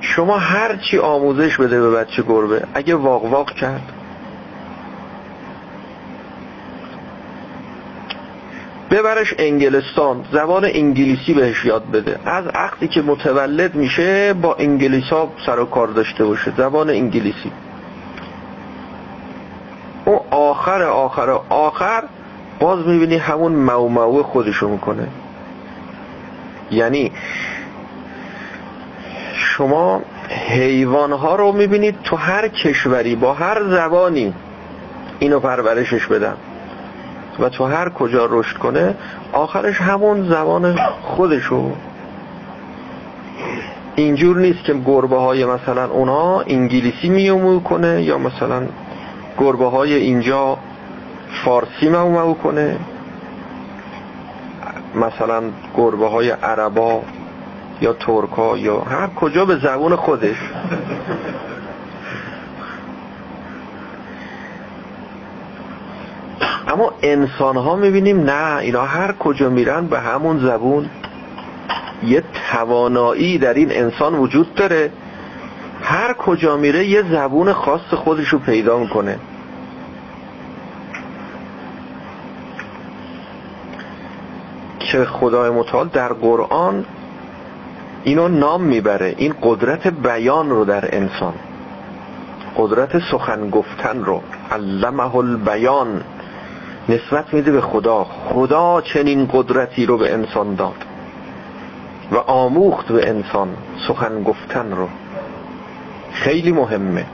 شما 0.00 0.38
هر 0.38 0.76
چی 0.76 0.98
آموزش 0.98 1.56
بده 1.56 1.80
به 1.80 1.90
بچه 1.90 2.22
گربه 2.22 2.64
اگه 2.74 2.94
واق 2.94 3.24
واق 3.24 3.50
کرد. 3.50 3.92
ببرش 8.90 9.34
انگلستان. 9.38 10.24
زبان 10.32 10.64
انگلیسی 10.64 11.34
بهش 11.34 11.64
یاد 11.64 11.90
بده. 11.90 12.18
از 12.24 12.44
وقتی 12.54 12.88
که 12.88 13.02
متولد 13.02 13.74
میشه 13.74 14.32
با 14.32 14.54
انگلیس 14.54 15.04
ها 15.04 15.32
سر 15.46 15.58
و 15.58 15.64
کار 15.64 15.86
داشته 15.88 16.24
باشه. 16.24 16.52
زبان 16.56 16.90
انگلیسی. 16.90 17.52
اون 20.04 20.20
آخر 20.30 20.82
آخر 20.82 21.30
آخر 21.48 22.04
باز 22.60 22.86
می‌بینی 22.86 23.16
همون 23.16 23.52
مو 23.52 23.88
مو 23.88 24.22
خودشو 24.22 24.68
می‌کنه. 24.68 25.08
یعنی 26.70 27.12
شما 29.34 30.02
حیوان 30.48 31.12
ها 31.12 31.36
رو 31.36 31.52
می‌بینید 31.52 32.02
تو 32.04 32.16
هر 32.16 32.48
کشوری 32.48 33.16
با 33.16 33.34
هر 33.34 33.62
زبانی 33.70 34.34
اینو 35.18 35.40
پرورشش 35.40 36.06
بدن. 36.06 36.36
و 37.40 37.48
تو 37.48 37.64
هر 37.64 37.88
کجا 37.88 38.26
رشد 38.30 38.56
کنه 38.56 38.94
آخرش 39.32 39.80
همون 39.80 40.28
زبان 40.28 40.76
خودشو. 41.02 41.70
اینجور 43.96 44.36
نیست 44.36 44.64
که 44.64 44.74
گربه 44.74 45.16
های 45.16 45.44
مثلا 45.44 45.84
اونا 45.84 46.40
انگلیسی 46.40 47.08
میومو 47.08 47.60
کنه 47.60 48.02
یا 48.02 48.18
مثلا 48.18 48.62
گربه 49.38 49.66
های 49.66 49.94
اینجا 49.94 50.58
فارسی 51.44 51.88
مومو 51.88 52.34
کنه. 52.34 52.76
مثلا 54.94 55.42
گربه 55.76 56.08
های 56.08 56.30
عربا 56.30 57.02
یا 57.80 57.92
ترکا 57.92 58.58
یا 58.58 58.80
هر 58.80 59.06
کجا 59.06 59.44
به 59.44 59.56
زبون 59.56 59.96
خودش. 59.96 60.36
اما 66.78 66.92
انسان 67.02 67.56
ها 67.56 67.76
می‌بینیم 67.76 68.20
نه 68.20 68.56
اینا 68.56 68.82
هر 68.82 69.12
کجا 69.12 69.50
میرن 69.50 69.86
به 69.86 70.00
همون 70.00 70.38
زبون. 70.38 70.90
یه 72.04 72.22
توانایی 72.50 73.38
در 73.38 73.54
این 73.54 73.72
انسان 73.72 74.14
وجود 74.14 74.54
داره. 74.54 74.90
هر 75.82 76.12
کجا 76.12 76.56
میره 76.56 76.86
یه 76.86 77.02
زبون 77.02 77.52
خاص 77.52 77.94
خودش 77.94 78.28
رو 78.28 78.38
پیدا 78.38 78.78
می‌کنه. 78.78 79.18
که 84.80 85.04
خدای 85.04 85.50
متعال 85.50 85.88
در 85.88 86.12
قرآن 86.12 86.84
اینو 88.04 88.28
نام 88.28 88.62
می‌بره. 88.62 89.14
این 89.18 89.34
قدرت 89.42 89.86
بیان 89.88 90.50
رو 90.50 90.64
در 90.64 90.96
انسان. 90.96 91.34
قدرت 92.56 92.98
سخن 93.10 93.50
گفتن 93.50 94.04
رو. 94.04 94.22
علمه 94.52 95.16
البیان. 95.16 96.00
نسبت 96.88 97.34
میده 97.34 97.50
به 97.50 97.60
خدا. 97.60 98.04
خدا 98.04 98.80
چنین 98.80 99.28
قدرتی 99.32 99.86
رو 99.86 99.98
به 99.98 100.12
انسان 100.12 100.54
داد 100.54 100.84
و 102.12 102.16
آموخت 102.16 102.88
به 102.88 103.08
انسان 103.08 103.48
سخن 103.88 104.22
گفتن 104.22 104.72
رو. 104.72 104.88
خیلی 106.12 106.52
مهمه. 106.52 107.06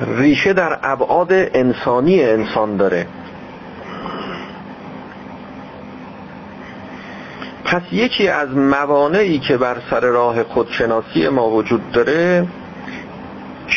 ریشه 0.00 0.52
در 0.52 0.78
ابعاد 0.82 1.32
انسانی 1.32 2.24
انسان 2.24 2.76
داره. 2.76 3.06
پس 7.64 7.82
یکی 7.92 8.28
از 8.28 8.56
موانعی 8.56 9.38
که 9.38 9.56
بر 9.56 9.76
سر 9.90 10.00
راه 10.00 10.42
خودشناسی 10.42 11.28
ما 11.28 11.50
وجود 11.50 11.92
داره 11.92 12.46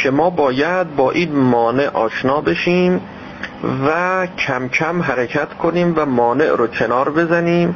که 0.04 0.12
ما 0.12 0.30
باید 0.30 0.96
با 0.96 1.12
این 1.12 1.32
مانع 1.36 1.88
آشنا 1.88 2.42
بشیم 2.42 3.02
و 3.88 4.28
کم 4.28 4.68
کم 4.68 5.02
حرکت 5.02 5.54
کنیم 5.54 5.94
و 5.96 6.06
مانع 6.06 6.50
رو 6.50 6.68
کنار 6.68 7.10
بزنیم 7.10 7.76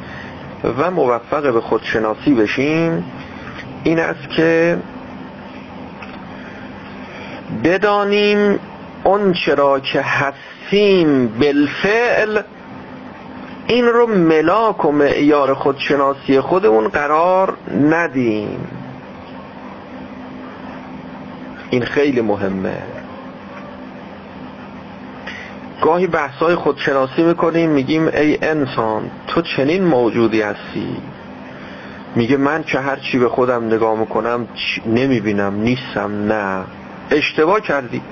و 0.78 0.90
موفق 0.90 1.52
به 1.52 1.60
خودشناسی 1.60 2.34
بشیم. 2.34 3.04
این 3.84 3.98
است 3.98 4.30
که 4.30 4.78
بدانیم 7.64 8.58
اون 9.04 9.32
چرا 9.32 9.80
که 9.80 10.02
هستیم 10.02 11.26
بالفعل 11.28 12.40
این 13.66 13.84
رو 13.84 14.06
ملاک 14.06 14.84
و 14.84 14.92
معیار 14.92 15.54
خودشناسی 15.54 16.40
خودمون 16.40 16.88
قرار 16.88 17.56
ندیم. 17.90 18.66
این 21.72 21.82
خیلی 21.82 22.20
مهمه. 22.20 22.82
گاهی 25.82 26.06
بحثای 26.06 26.54
خودشناسی 26.54 27.22
می‌کنیم 27.22 27.70
میگیم 27.70 28.06
ای 28.06 28.38
انسان 28.42 29.10
تو 29.26 29.42
چنین 29.42 29.84
موجودی 29.84 30.42
هستی. 30.42 30.96
میگه 32.16 32.36
من 32.36 32.62
که 32.62 32.78
هر 32.78 32.96
چی 32.96 33.18
به 33.18 33.28
خودم 33.28 33.64
نگاه 33.64 33.98
می‌کنم 33.98 34.48
نمی‌بینم 34.86 35.54
نیستم 35.54 36.32
نه. 36.32 36.64
اشتباه 37.10 37.60
کردی. 37.60 38.02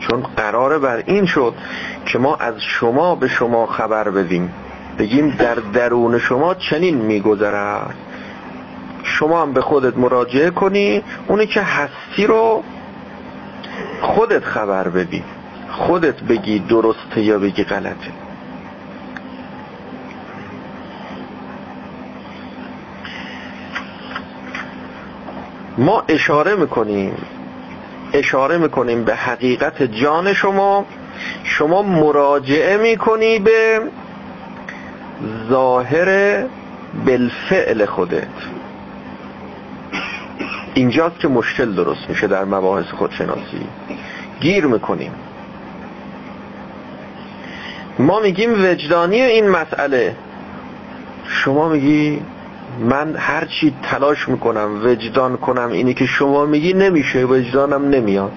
چون 0.00 0.22
قراره 0.36 0.78
بر 0.78 1.02
این 1.06 1.26
شد 1.26 1.54
که 2.06 2.18
ما 2.18 2.36
از 2.36 2.54
شما 2.60 3.14
به 3.14 3.28
شما 3.28 3.66
خبر 3.66 4.10
بدیم. 4.10 4.52
بگیم 4.98 5.30
در 5.30 5.54
درون 5.54 6.18
شما 6.18 6.54
چنین 6.54 6.96
میگذرد. 6.96 7.94
شما 9.06 9.42
هم 9.42 9.52
به 9.52 9.60
خودت 9.60 9.96
مراجعه 9.96 10.50
کنی 10.50 11.02
اونی 11.28 11.46
که 11.46 11.62
هستی 11.62 12.26
رو 12.26 12.62
خودت 14.00 14.44
خبر 14.44 14.88
بدی. 14.88 15.24
خودت 15.70 16.22
بگی 16.22 16.58
درسته 16.58 17.20
یا 17.20 17.38
بگی 17.38 17.64
غلطه. 17.64 18.12
ما 25.78 26.04
اشاره 26.08 26.54
می‌کنیم 26.54 27.14
اشاره 28.12 28.58
می‌کنیم 28.58 29.04
به 29.04 29.14
حقیقت 29.14 29.82
جان 29.82 30.32
شما. 30.32 30.84
شما 31.44 31.82
مراجعه 31.82 32.76
می‌کنی 32.76 33.38
به 33.38 33.80
ظاهر 35.48 36.42
بالفعل 37.06 37.86
خودت. 37.86 38.55
اینجاست 40.76 41.18
که 41.18 41.28
مشکل 41.28 41.72
درست 41.72 42.08
میشه 42.08 42.26
در 42.26 42.44
مباحث 42.44 42.84
خودشناسی. 42.86 43.66
گیر 44.40 44.66
می‌کنیم. 44.66 45.12
ما 47.98 48.20
میگیم 48.20 48.64
وجدانی 48.64 49.20
این 49.20 49.48
مسئله. 49.48 50.16
شما 51.28 51.68
میگی 51.68 52.20
من 52.80 53.16
هر 53.16 53.44
چی 53.44 53.74
تلاش 53.82 54.28
می‌کنم 54.28 54.80
وجدان 54.84 55.36
کنم 55.36 55.68
اینی 55.72 55.94
که 55.94 56.06
شما 56.06 56.46
میگی 56.46 56.72
نمیشه 56.72 57.24
وجدانم 57.24 57.88
نمیاد. 57.90 58.32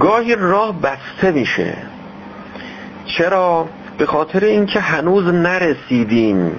گاهی 0.00 0.34
راه 0.34 0.80
بسته 0.80 1.30
میشه. 1.30 1.76
چرا؟ 3.06 3.68
به 3.98 4.06
خاطر 4.06 4.44
اینکه 4.44 4.80
هنوز 4.80 5.24
نرسیدیم 5.24 6.52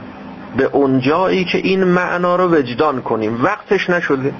به 0.58 0.64
اون 0.64 1.00
جایی 1.00 1.46
که 1.46 1.58
این 1.58 1.84
معنا 1.84 2.36
رو 2.36 2.56
وجدان 2.56 3.02
کنیم. 3.02 3.44
وقتش 3.44 3.90
نشده. 3.90 4.34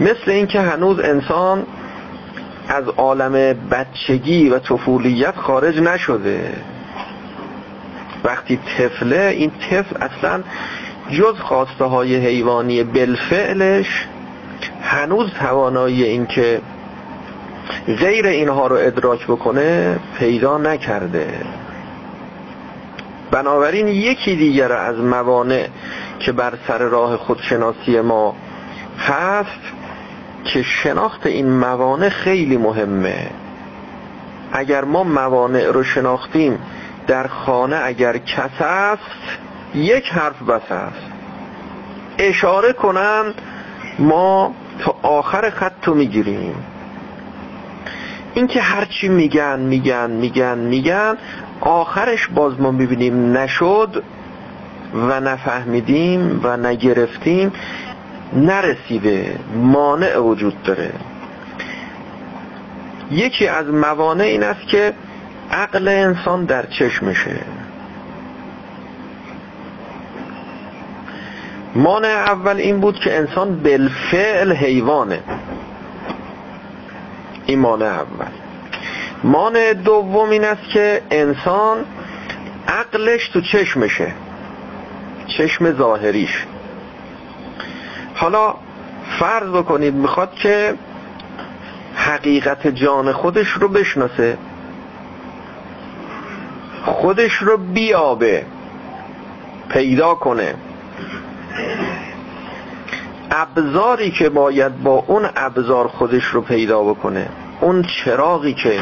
مثل 0.00 0.30
اینکه 0.30 0.60
هنوز 0.60 1.00
انسان 1.00 1.66
از 2.68 2.84
عالم 2.88 3.32
بچگی 3.70 4.48
و 4.48 4.58
طفولیت 4.58 5.36
خارج 5.36 5.78
نشده. 5.78 6.52
وقتی 8.24 8.58
طفله 8.78 9.34
این 9.36 9.50
طفل 9.50 9.96
اصلا 10.02 10.42
جز 11.10 11.34
خواسته 11.38 11.84
های 11.84 12.16
حیوانی 12.16 12.82
بالفعلش 12.82 14.06
هنوز 14.82 15.30
توانایی 15.30 16.04
این 16.04 16.26
که 16.26 16.60
غیر 17.86 18.26
اینها 18.26 18.66
رو 18.66 18.76
ادراک 18.76 19.26
بکنه 19.26 19.98
پیدا 20.18 20.58
نکرده. 20.58 21.28
بنابراین 23.30 23.88
یکی 23.88 24.36
دیگر 24.36 24.72
از 24.72 24.98
موانع 24.98 25.66
که 26.18 26.32
بر 26.32 26.52
سر 26.68 26.78
راه 26.78 27.16
خودشناسی 27.16 28.00
ما 28.00 28.36
هست 28.98 29.60
که 30.44 30.62
شناخت 30.62 31.26
این 31.26 31.50
موانع 31.50 32.08
خیلی 32.08 32.56
مهمه. 32.56 33.30
اگر 34.52 34.84
ما 34.84 35.04
موانع 35.04 35.66
رو 35.66 35.84
شناختیم 35.84 36.58
در 37.06 37.26
خانه 37.26 37.80
اگر 37.82 38.18
کس 38.18 38.60
است 38.60 39.38
یک 39.74 40.08
حرف 40.08 40.42
بس 40.42 40.72
است. 40.72 41.06
اشاره 42.18 42.72
کنن 42.72 43.34
ما 43.98 44.54
تا 44.78 44.94
آخر 45.02 45.50
خط 45.50 45.84
رو 45.84 45.94
می‌گیریم. 45.94 46.54
اینکه 48.36 48.60
هرچی 48.60 49.08
میگن 49.08 49.60
میگن 49.60 50.10
میگن 50.10 50.58
میگن 50.58 51.16
آخرش 51.60 52.28
باز 52.28 52.60
ما 52.60 52.70
می‌بینیم 52.70 53.36
نشد 53.36 54.02
و 54.94 55.20
نفهمیدیم 55.20 56.40
و 56.42 56.56
نگرفتیم. 56.56 57.52
نرسیده 58.32 59.38
مانع 59.54 60.18
وجود 60.18 60.62
داره. 60.62 60.92
یکی 63.10 63.48
از 63.48 63.66
موانع 63.66 64.24
این 64.24 64.42
است 64.42 64.66
که 64.66 64.92
عقل 65.50 65.88
انسان 65.88 66.44
در 66.44 66.66
چشمشه. 66.66 67.40
مانع 71.74 72.08
اول 72.08 72.56
این 72.56 72.80
بود 72.80 72.98
که 72.98 73.16
انسان 73.16 73.56
بالفعل 73.62 74.52
حیوانه. 74.52 75.18
این 77.46 77.58
مانع 77.58 77.84
اول. 77.84 78.26
مانع 79.24 79.74
دوم 79.74 80.30
این 80.30 80.44
است 80.44 80.68
که 80.72 81.02
انسان 81.10 81.84
عقلش 82.68 83.28
تو 83.28 83.40
چشمشه. 83.40 84.12
چشم 85.26 85.72
ظاهریش. 85.72 86.46
حالا 88.14 88.54
فرض 89.18 89.48
بکنید 89.48 89.94
می‌خواد 89.94 90.34
که 90.34 90.74
حقیقت 91.94 92.66
جان 92.66 93.12
خودش 93.12 93.48
رو 93.48 93.68
بشناسه. 93.68 94.38
خودش 96.84 97.32
رو 97.32 97.56
بیابه. 97.56 98.44
پیدا 99.68 100.14
کنه. 100.14 100.54
ابزاری 103.36 104.10
که 104.10 104.28
باید 104.28 104.82
با 104.82 105.04
اون 105.06 105.28
ابزار 105.36 105.88
خودش 105.88 106.24
رو 106.24 106.40
پیدا 106.40 106.82
بکنه 106.82 107.28
اون 107.60 107.82
چراغی 107.82 108.54
که 108.54 108.80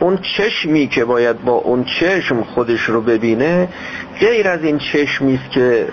اون 0.00 0.18
چشمی 0.36 0.88
که 0.88 1.04
باید 1.04 1.44
با 1.44 1.52
اون 1.52 1.84
چشم 1.84 2.42
خودش 2.42 2.80
رو 2.80 3.00
ببینه 3.00 3.68
غیر 4.20 4.48
از 4.48 4.64
این 4.64 4.78
چشمی 4.78 5.34
است 5.34 5.50
که 5.50 5.88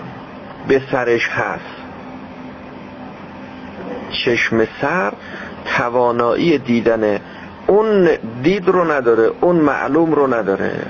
به 0.68 0.82
سرش 0.92 1.28
هست. 1.28 1.82
چشم 4.24 4.66
سر 4.80 5.12
توانایی 5.76 6.58
دیدن 6.58 7.20
اون 7.66 8.08
دید 8.42 8.68
رو 8.68 8.92
نداره 8.92 9.30
اون 9.40 9.56
معلوم 9.56 10.12
رو 10.12 10.34
نداره. 10.34 10.86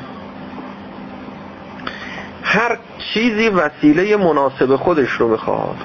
هر 2.42 2.78
چیزی 3.14 3.48
وسیله 3.48 4.16
مناسب 4.16 4.76
خودش 4.76 5.10
رو 5.10 5.28
می‌خواد 5.28 5.76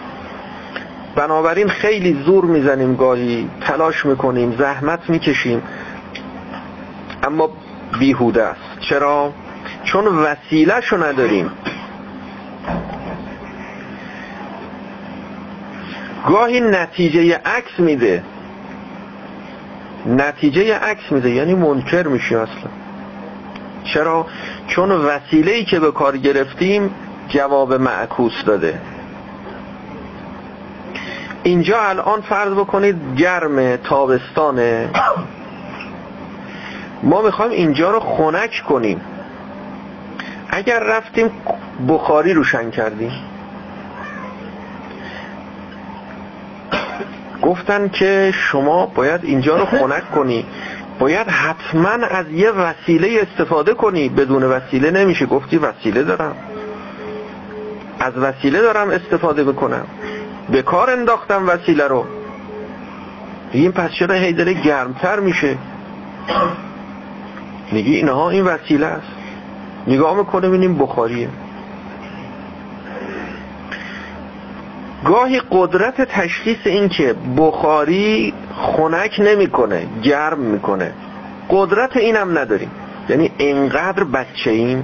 بنابراین 1.18 1.70
خیلی 1.70 2.24
زور 2.26 2.46
می‌زنیم 2.46 2.96
گاهی 2.96 3.50
تلاش 3.62 4.06
می‌کنیم 4.06 4.56
زحمت 4.60 5.10
می‌کشیم. 5.10 5.62
اما 7.24 7.50
بیهوده 8.00 8.44
است. 8.44 8.80
چرا؟ 8.80 9.34
چون 9.84 10.06
وسیله 10.08 10.82
شو 10.82 11.04
نداریم. 11.04 11.52
گاهی 16.28 16.60
نتیجه 16.60 17.42
عکس 17.46 17.80
میده. 17.80 18.24
نتیجه 20.06 20.76
عکس 20.80 21.12
میده 21.12 21.30
یعنی 21.30 21.54
منکر 21.54 22.08
میشی 22.08 22.36
اصلا. 22.36 22.70
چرا؟ 23.84 24.26
چون 24.68 24.92
وسیله 24.92 25.52
ای 25.52 25.66
که 25.66 25.80
به 25.80 25.92
کار 25.92 26.18
گرفتیم 26.18 26.90
جواب 27.30 27.74
معکوس 27.74 28.44
داده. 28.46 28.80
اینجا 31.48 31.82
الان 31.82 32.22
فرض 32.22 32.52
بکنید 32.52 33.16
گرم 33.18 33.76
تابستانه. 33.76 34.90
ما 37.04 37.22
می‌خوایم 37.22 37.52
اینجا 37.52 37.92
رو 37.92 38.00
خنک 38.00 38.64
کنیم. 38.70 39.02
اگر 40.50 40.80
رفتیم 40.80 41.32
بخاری 41.88 42.34
روشن 42.34 42.72
کردیم. 42.72 43.12
گفتن 47.42 47.88
که 47.90 48.34
شما 48.36 48.86
باید 48.86 49.24
اینجا 49.24 49.58
رو 49.58 49.66
خنک 49.66 50.12
کنی. 50.12 50.46
باید 51.00 51.28
حتما 51.28 51.90
از 51.90 52.32
یه 52.32 52.52
وسیله 52.52 53.20
استفاده 53.22 53.74
کنی. 53.74 54.10
بدون 54.10 54.44
وسیله 54.44 54.92
نمیشه. 54.92 55.26
گفتی 55.26 55.58
وسیله 55.58 56.04
دارم. 56.04 56.36
از 58.00 58.18
وسیله 58.18 58.62
دارم 58.62 58.90
استفاده 58.90 59.44
بکنم. 59.44 59.86
به 60.50 60.62
کار 60.62 60.90
انداختم 60.90 61.50
وسیله 61.50 61.88
رو. 61.88 62.06
این 63.52 63.72
پس 63.72 63.92
چرا 63.92 64.16
هی 64.16 64.34
داره 64.34 64.54
گرمتر 64.54 65.20
میشه؟ 65.20 65.58
میگی 67.72 67.96
اینها 67.96 68.30
این 68.30 68.46
وسیله 68.46 68.86
است. 68.86 69.08
نگاه 69.88 70.18
می‌کنه 70.18 70.50
بینیم 70.50 70.78
بخاریه. 70.78 71.30
گاهی 75.06 75.42
قدرت 75.52 76.02
تشخیص 76.02 76.58
این 76.66 76.90
که 76.90 77.16
بخاری 77.38 78.34
خنک 78.56 79.20
نمی‌کنه 79.20 79.88
گرم 80.04 80.40
می‌کنه. 80.40 80.94
قدرت 81.50 81.98
اینم 81.98 82.38
نداریم. 82.38 82.72
یعنی 83.10 83.32
انقدر 83.40 84.04
بچه 84.04 84.52
ایم 84.52 84.84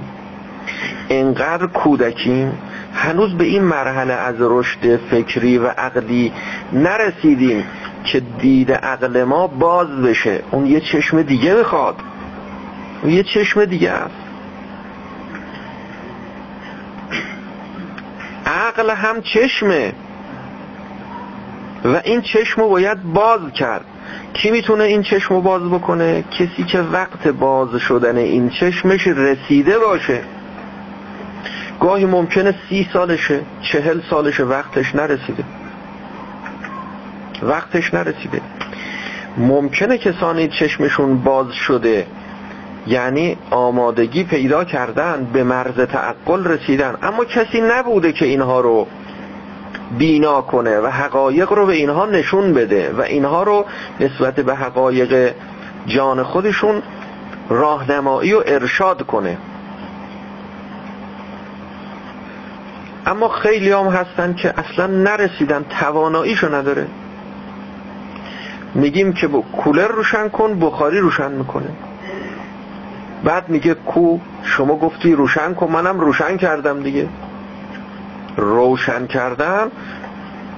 انقدر 1.10 1.66
کودکیم 1.66 2.58
هنوز 2.94 3.34
به 3.34 3.44
این 3.44 3.62
مرحله 3.62 4.12
از 4.12 4.34
رشد 4.38 4.96
فکری 4.96 5.58
و 5.58 5.66
عقلی 5.66 6.32
نرسیدیم 6.72 7.64
که 8.04 8.22
دید 8.38 8.72
عقل 8.72 9.24
ما 9.24 9.46
باز 9.46 9.88
بشه. 9.88 10.40
اون 10.50 10.66
یه 10.66 10.80
چشم 10.80 11.22
دیگه 11.22 11.54
می‌خواد 11.54 11.96
اون 13.02 13.12
یه 13.12 13.22
چشم 13.22 13.64
دیگه 13.64 13.90
است. 13.90 14.14
عقل 18.46 18.90
هم 18.90 19.22
چشمه. 19.22 19.92
و 21.84 22.00
این 22.04 22.20
چشم 22.20 22.62
رو 22.62 22.68
باید 22.68 23.02
باز 23.02 23.40
کرد. 23.54 23.84
کی 24.32 24.50
می‌تونه 24.50 24.84
این 24.84 25.02
چشم 25.02 25.34
رو 25.34 25.40
باز 25.40 25.62
بکنه؟ 25.62 26.24
کسی 26.30 26.64
که 26.64 26.80
وقت 26.80 27.28
باز 27.28 27.76
شدن 27.76 28.16
این 28.16 28.50
چشمش 28.50 29.06
رسیده 29.06 29.78
باشه. 29.78 30.20
گاهی 31.80 32.04
ممکنه 32.04 32.54
سی 32.68 32.88
سالشه 32.92 33.40
چهل 33.62 34.00
سالشه 34.10 34.44
وقتش 34.44 34.94
نرسیده. 34.94 35.44
وقتش 37.42 37.94
نرسیده. 37.94 38.40
ممکنه 39.36 39.98
کسانی 39.98 40.48
چشمشون 40.48 41.18
باز 41.18 41.52
شده 41.52 42.06
یعنی 42.86 43.36
آمادگی 43.50 44.24
پیدا 44.24 44.64
کردن 44.64 45.28
به 45.32 45.44
مرز 45.44 45.80
تعقل 45.80 46.44
رسیدن. 46.44 46.94
اما 47.02 47.24
کسی 47.24 47.60
نبوده 47.60 48.12
که 48.12 48.24
اینها 48.24 48.60
رو 48.60 48.86
بینا 49.98 50.42
کنه 50.42 50.78
و 50.80 50.86
حقایق 50.86 51.52
رو 51.52 51.66
به 51.66 51.72
اینها 51.72 52.06
نشون 52.06 52.52
بده 52.52 52.92
و 52.92 53.00
اینها 53.00 53.42
رو 53.42 53.64
نسبت 54.00 54.34
به 54.34 54.54
حقایق 54.54 55.34
جان 55.86 56.22
خودشون 56.22 56.82
راهنمایی 57.48 58.34
و 58.34 58.42
ارشاد 58.46 59.06
کنه. 59.06 59.38
اما 63.06 63.28
خیلی 63.28 63.70
هم 63.70 63.86
هستن 63.86 64.34
که 64.34 64.54
اصلا 64.56 64.86
نرسیدن 64.86 65.64
تواناییشو 65.80 66.54
نداره. 66.54 66.86
میگیم 68.74 69.12
که 69.12 69.28
با 69.28 69.40
کولر 69.40 69.88
روشن 69.88 70.28
کن 70.28 70.60
بخاری 70.60 70.98
روشن 70.98 71.32
می‌کنه. 71.32 71.70
بعد 73.24 73.48
میگه 73.48 73.74
کو 73.74 74.18
شما 74.42 74.76
گفتی 74.76 75.12
روشن 75.12 75.54
کن 75.54 75.70
منم 75.70 76.00
روشن 76.00 76.36
کردم 76.36 76.82
دیگه. 76.82 77.08
روشن 78.36 79.06
کردم 79.06 79.70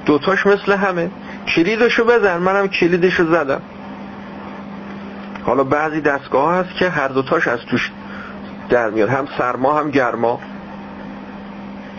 دوتاش 0.06 0.46
مثل 0.46 0.72
همه. 0.72 1.10
کلیدشو 1.56 2.04
بزن 2.04 2.36
منم 2.36 2.68
کلیدشو 2.68 3.24
زدم. 3.24 3.60
حالا 5.44 5.64
بعضی 5.64 6.00
دستگاه 6.00 6.54
هست 6.54 6.74
که 6.78 6.88
هر 6.88 7.08
دوتاش 7.08 7.48
از 7.48 7.58
توش 7.60 7.90
در 8.68 8.90
میاد 8.90 9.08
هم 9.08 9.28
سرما 9.38 9.78
هم 9.78 9.90
گرما. 9.90 10.40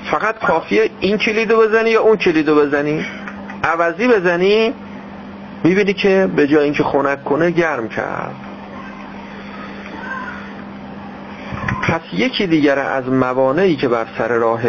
فقط 0.03 0.39
کافیه 0.39 0.89
این 0.99 1.17
کلیدو 1.17 1.57
بزنی 1.57 1.89
یا 1.89 2.01
اون 2.01 2.17
کلیدو 2.17 2.55
بزنی؟ 2.55 3.05
عوضی 3.63 4.07
بزنی 4.07 4.73
می‌بینی 5.63 5.93
که 5.93 6.29
به 6.35 6.47
جای 6.47 6.63
اینکه 6.63 6.83
خنک 6.83 7.23
کنه 7.23 7.51
گرم 7.51 7.89
کرد. 7.89 8.35
پس 11.83 12.01
یکی 12.13 12.47
دیگر 12.47 12.79
از 12.79 13.09
موانعی 13.09 13.75
که 13.75 13.87
بر 13.87 14.05
سر 14.17 14.27
راه 14.27 14.61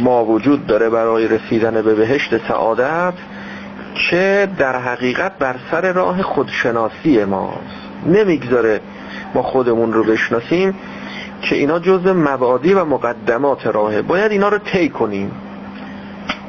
ما 0.00 0.24
وجود 0.24 0.66
داره 0.66 0.90
برای 0.90 1.28
رسیدن 1.28 1.82
به 1.82 1.94
بهشت 1.94 2.48
سعادت 2.48 3.14
که 4.10 4.48
در 4.58 4.78
حقیقت 4.78 5.38
بر 5.38 5.56
سر 5.70 5.92
راه 5.92 6.22
خودشناسی 6.22 7.24
ماست. 7.24 7.58
نمی‌گذاره 8.06 8.80
ما 9.34 9.42
خودمون 9.42 9.92
رو 9.92 10.04
بشناسیم. 10.04 10.74
که 11.42 11.56
اینا 11.56 11.78
جز 11.78 12.06
مبادی 12.06 12.74
و 12.74 12.84
مقدمات 12.84 13.66
راهه. 13.66 14.02
باید 14.02 14.32
اینا 14.32 14.48
رو 14.48 14.58
طی 14.58 14.88
کنیم. 14.88 15.30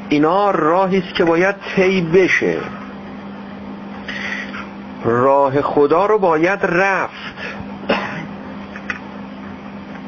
اینا 0.10 0.52
راهی 0.52 0.98
است 0.98 1.16
که 1.16 1.26
باید 1.26 1.56
طی 1.76 2.02
بشه. 2.02 2.58
راه 5.06 5.62
خدا 5.62 6.06
رو 6.06 6.18
باید 6.18 6.60
رفت. 6.64 7.36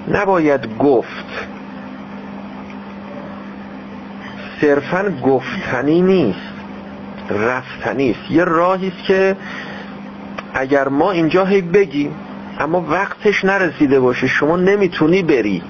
نباید 0.08 0.78
گفت. 0.78 1.48
صرفا 4.62 5.14
گفتنی 5.24 6.02
نیست. 6.02 6.54
رفتنی 7.30 8.12
است. 8.12 8.32
یه 8.32 8.44
راهی 8.44 8.88
است 8.88 9.08
که 9.08 9.36
اگر 10.54 10.88
ما 10.88 11.12
اینجا 11.12 11.46
هی 11.46 11.62
بگیم 11.62 12.16
اما 12.64 12.86
وقتش 12.90 13.46
نرسیده 13.46 14.00
باشه. 14.00 14.28
شما 14.28 14.58
نمی‌تونی 14.58 15.24
بری. 15.24 15.64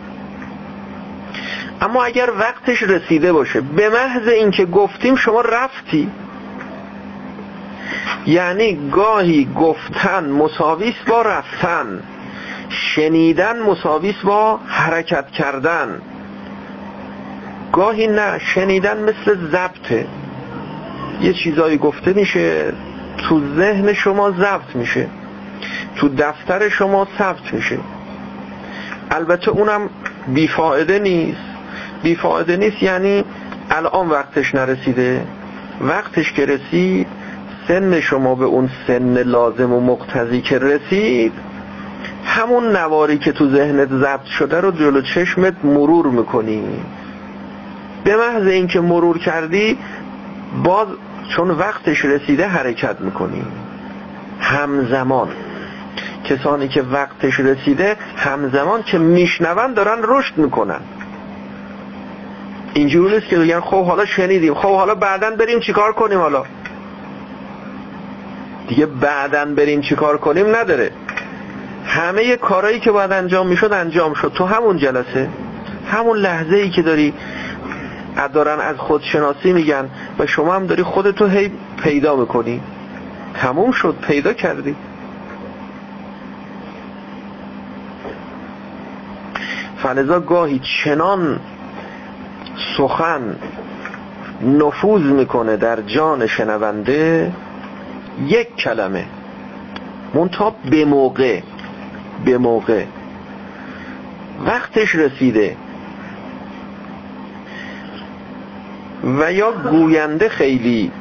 اما 1.82 2.04
اگر 2.04 2.30
وقتش 2.40 2.84
رسیده 2.84 3.34
باشه 3.34 3.62
به 3.62 3.90
محض 3.90 4.28
اینکه 4.28 4.66
گفتیم 4.66 5.16
شما 5.16 5.42
رفتی. 5.42 6.12
یعنی 8.26 8.90
گاهی 8.92 9.50
گفتن 9.56 10.30
مساویس 10.30 10.96
با 11.08 11.22
رفتن 11.22 12.04
شنیدن 12.70 13.60
مساویس 13.60 14.16
با 14.24 14.60
حرکت 14.68 15.32
کردن. 15.32 16.02
گاهی 17.72 18.08
نه 18.08 18.40
شنیدن 18.40 19.04
مثل 19.04 19.36
ضبطه 19.52 20.08
یه 21.22 21.34
چیزایی 21.34 21.78
گفته 21.78 22.14
میشه 22.14 22.74
تو 23.18 23.42
ذهن 23.56 23.94
شما 23.94 24.32
ضبط 24.32 24.76
میشه. 24.76 25.08
تو 25.96 26.10
دفتر 26.10 26.70
شما 26.70 27.08
ثبت 27.18 27.54
میشه. 27.54 27.80
البته 29.12 29.52
اونم 29.52 29.90
بیفاعده 30.28 31.00
نیست. 31.00 31.42
بیفاعده 32.04 32.58
نیست 32.58 32.84
یعنی 32.84 33.24
الان 33.70 34.10
وقتش 34.10 34.56
نرسیده. 34.56 35.26
وقتش 35.82 36.34
که 36.34 36.46
رسید 36.46 37.08
سن 37.68 38.00
شما 38.00 38.36
به 38.36 38.46
اون 38.46 38.70
سن 38.88 39.18
لازم 39.24 39.74
و 39.74 39.80
مقتضی 39.80 40.42
که 40.42 40.60
رسید 40.60 41.34
همون 42.26 42.76
نواری 42.76 43.18
که 43.18 43.32
تو 43.32 43.50
ذهنت 43.50 43.90
ضبط 43.90 44.26
شده 44.26 44.62
رو 44.62 44.72
جلو 44.72 45.02
چشمت 45.02 45.66
مرور 45.66 46.08
می‌کنی. 46.08 46.64
به 48.04 48.16
محض 48.18 48.48
اینکه 48.48 48.80
مرور 48.80 49.18
کردی 49.18 49.78
باز 50.64 50.88
چون 51.36 51.52
وقتش 51.52 52.06
رسیده 52.06 52.48
حرکت 52.48 53.02
می‌کنی. 53.02 53.46
همزمان. 54.40 55.28
کسانی 56.24 56.68
که 56.68 56.82
وقتش 56.82 57.40
رسیده 57.40 57.98
همزمان 58.16 58.84
که 58.84 58.98
میشنون 58.98 59.74
دارن 59.74 60.00
رشد 60.04 60.38
می‌کنن. 60.38 60.80
اینجوری 62.74 63.16
نیست 63.16 63.28
که 63.28 63.38
بگن 63.38 63.60
خب 63.60 63.86
حالا 63.86 64.06
شنیدیم 64.06 64.54
خب 64.54 64.76
حالا 64.76 64.96
بعدا 64.96 65.32
بریم 65.32 65.60
چیکار 65.60 65.94
کنیم 65.94 66.20
حالا. 66.20 66.44
دیگه 68.68 68.86
بعدا 68.86 69.46
بریم 69.46 69.82
چیکار 69.82 70.18
کنیم 70.18 70.56
نداره. 70.56 70.92
همه 71.86 72.36
کارهایی 72.36 72.80
که 72.80 72.92
باید 72.92 73.12
انجام 73.12 73.48
می‌شد 73.48 73.74
انجام 73.74 74.14
شد. 74.14 74.32
تو 74.36 74.46
همون 74.46 74.78
جلسه 74.78 75.30
همون 75.92 76.18
لحظه 76.18 76.56
ای 76.56 76.70
که 76.70 76.82
داری 76.82 77.14
دارن 78.34 78.60
از 78.60 78.76
خودشناسی 78.78 79.54
میگن 79.54 79.90
و 80.20 80.26
شما 80.26 80.56
هم 80.56 80.66
داری 80.66 80.84
خودتو 80.84 81.28
هی 81.28 81.52
پیدا 81.84 82.16
می‌کنی. 82.16 82.62
تموم 83.34 83.72
شد 83.72 83.96
پیدا 84.08 84.34
کردی. 84.34 84.76
فلذا 89.84 90.20
گاهی 90.20 90.62
چنان 90.84 91.40
سخن 92.78 93.36
نفوذ 94.42 95.02
می‌کنه 95.02 95.58
در 95.58 95.82
جان 95.82 96.28
شنونده 96.28 97.32
یک 98.28 98.56
کلمه. 98.56 99.06
منتها 100.14 100.56
به 100.70 100.86
موقع 100.86 101.40
به 102.26 102.38
موقع. 102.38 102.84
وقتش 104.46 104.96
رسیده. 104.96 105.56
و 109.04 109.34
یا 109.34 109.52
گوینده 109.52 110.30
خیلی 110.30 110.92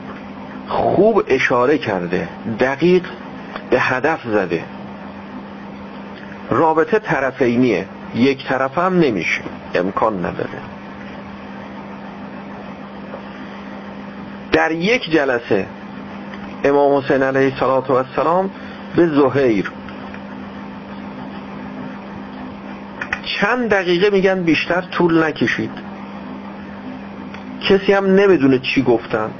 خوب 0.68 1.22
اشاره 1.28 1.78
کرده 1.78 2.28
دقیق 2.60 3.04
به 3.70 3.80
هدف 3.80 4.20
زده. 4.24 4.64
رابطه 6.50 6.98
طرفینیه. 6.98 7.86
یک 8.14 8.46
طرف 8.48 8.78
هم 8.78 8.98
نمیشه. 8.98 9.42
امکان 9.74 10.18
نداره. 10.18 10.58
در 14.52 14.70
یک 14.70 15.10
جلسه 15.10 15.66
امام 16.64 16.98
حسین 16.98 17.22
علیه 17.22 17.62
السلام 17.62 18.50
به 18.96 19.08
زهیر 19.08 19.72
چند 23.24 23.68
دقیقه 23.70 24.10
میگن 24.10 24.42
بیشتر 24.42 24.80
طول 24.80 25.24
نکشید. 25.24 25.70
کسی 27.68 27.92
هم 27.92 28.06
نمی‌دونه 28.06 28.58
چی 28.58 28.82
گفتن. 28.82 29.30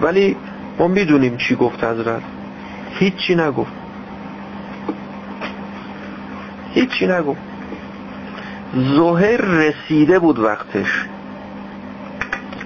ولی 0.00 0.36
ما 0.78 0.88
می‌دونیم 0.88 1.36
چی 1.36 1.54
گفت 1.54 1.84
حضرت. 1.84 2.22
هیچی 2.98 3.34
نگفت. 3.34 3.72
هیچی 6.74 7.06
نگفت. 7.06 7.55
زهر 8.74 9.36
رسیده 9.36 10.18
بود 10.18 10.38
وقتش. 10.38 11.04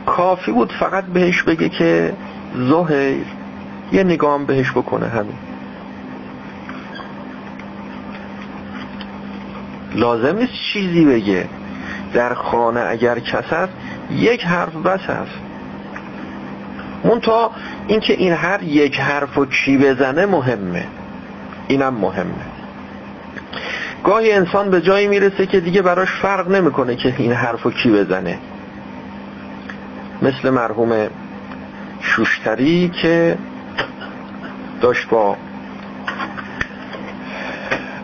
کافی 0.06 0.52
بود 0.52 0.72
فقط 0.72 1.04
بهش 1.04 1.42
بگه 1.42 1.68
که 1.68 2.12
زهر 2.54 3.14
یه 3.92 4.04
نگام 4.04 4.46
بهش 4.46 4.70
بکنه 4.70 5.08
همین. 5.08 5.38
لازم 9.94 10.36
نیست 10.36 10.52
چیزی 10.72 11.04
بگه. 11.04 11.48
در 12.12 12.34
خانه 12.34 12.80
اگر 12.80 13.18
کس 13.18 13.52
است 13.52 13.72
یک 14.10 14.44
حرف 14.44 14.76
بس 14.76 15.10
است 15.10 15.40
منتها 17.04 17.50
اینکه 17.88 18.12
این 18.12 18.32
هر 18.32 18.62
یک 18.62 19.00
حرف 19.00 19.38
و 19.38 19.46
چی 19.46 19.78
بزنه 19.78 20.26
مهمه. 20.26 20.86
اینم 21.68 21.94
مهمه. 21.94 22.44
گاهی 24.04 24.32
انسان 24.32 24.70
به 24.70 24.80
جایی 24.80 25.08
می‌رسه 25.08 25.46
که 25.46 25.60
دیگه 25.60 25.82
براش 25.82 26.10
فرق 26.10 26.48
نمی‌کنه 26.50 26.96
که 26.96 27.14
این 27.18 27.32
حرف 27.32 27.66
و 27.66 27.70
کی 27.70 27.90
بزنه. 27.90 28.38
مثل 30.22 30.50
مرحوم 30.50 31.08
شوشتری 32.00 32.88
که 32.88 33.38
داشت 34.80 35.08
با 35.08 35.36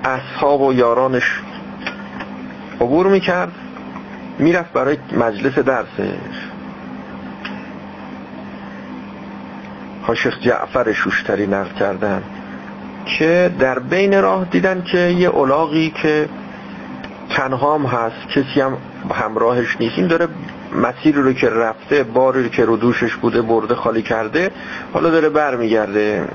اصحاب 0.04 0.60
و 0.60 0.72
یارانش 0.72 1.40
عبور 2.80 3.06
می‌کرد 3.06 3.52
می‌رفت 4.38 4.72
برای 4.72 4.98
مجلس 5.16 5.58
درسش. 5.58 6.18
شیخ 10.16 10.40
جعفر 10.40 10.92
شوشتری 10.92 11.46
نقل 11.46 11.74
کردن. 11.78 12.22
که 13.06 13.50
در 13.58 13.78
بین 13.78 14.22
راه 14.22 14.44
دیدن 14.44 14.82
که 14.82 14.98
یه 14.98 15.28
اولاغی 15.28 15.90
که 16.02 16.28
تنها 17.30 17.78
هست 17.78 18.28
کسی 18.28 18.60
هم 18.60 18.76
همراهش 19.14 19.76
نیست 19.80 19.98
این 19.98 20.06
داره 20.06 20.28
مسیر 20.82 21.16
رو 21.16 21.32
که 21.32 21.50
رفته 21.50 22.02
باری 22.02 22.42
رو 22.42 22.48
که 22.48 22.64
رو 22.64 22.76
دوشش 22.76 23.14
بوده 23.14 23.42
برده 23.42 23.74
خالی 23.74 24.02
کرده 24.02 24.50
حالا 24.92 25.10
داره 25.10 25.28
برمیگرده. 25.28 26.28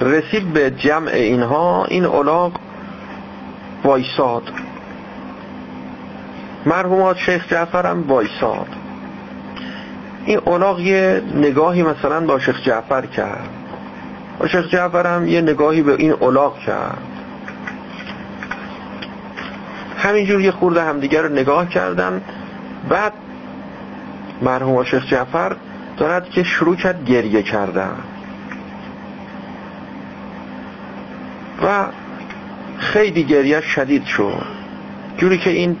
رسید 0.00 0.52
به 0.52 0.70
جمع 0.70 1.08
اینها 1.08 1.84
این 1.84 2.04
اولاغ 2.04 2.52
وایساد. 3.84 4.42
مرحومات 6.66 7.16
شیخ 7.16 7.48
جعفر 7.48 7.86
هم 7.86 8.04
وایساد. 8.08 8.66
این 10.24 10.40
اولاغ 10.44 10.80
یه 10.80 11.22
نگاهی 11.34 11.82
مثلا 11.82 12.20
با 12.20 12.38
شیخ 12.38 12.62
جعفر 12.62 13.06
کرد. 13.06 13.48
و 14.40 14.46
شیخ 14.46 14.68
جعفر 14.68 15.06
هم 15.06 15.28
یه 15.28 15.40
نگاهی 15.40 15.82
به 15.82 15.94
این 15.94 16.12
اولاغ 16.12 16.58
کرد. 16.58 16.98
همینجور 19.98 20.40
یه 20.40 20.50
خورده 20.50 20.84
همدیگر 20.84 21.22
رو 21.22 21.28
نگاه 21.28 21.68
کردن. 21.68 22.22
بعد 22.88 23.12
مرحوم 24.42 24.84
شیخ 24.84 25.06
جعفر 25.06 25.56
دارد 25.96 26.30
که 26.30 26.42
شروع 26.42 26.76
کرد 26.76 27.04
گریه 27.04 27.42
کردن. 27.42 27.96
و 31.62 31.84
خیلی 32.78 33.24
گریه 33.24 33.60
شدید 33.60 34.04
شد. 34.04 34.46
جوری 35.16 35.38
که 35.38 35.50
این 35.50 35.76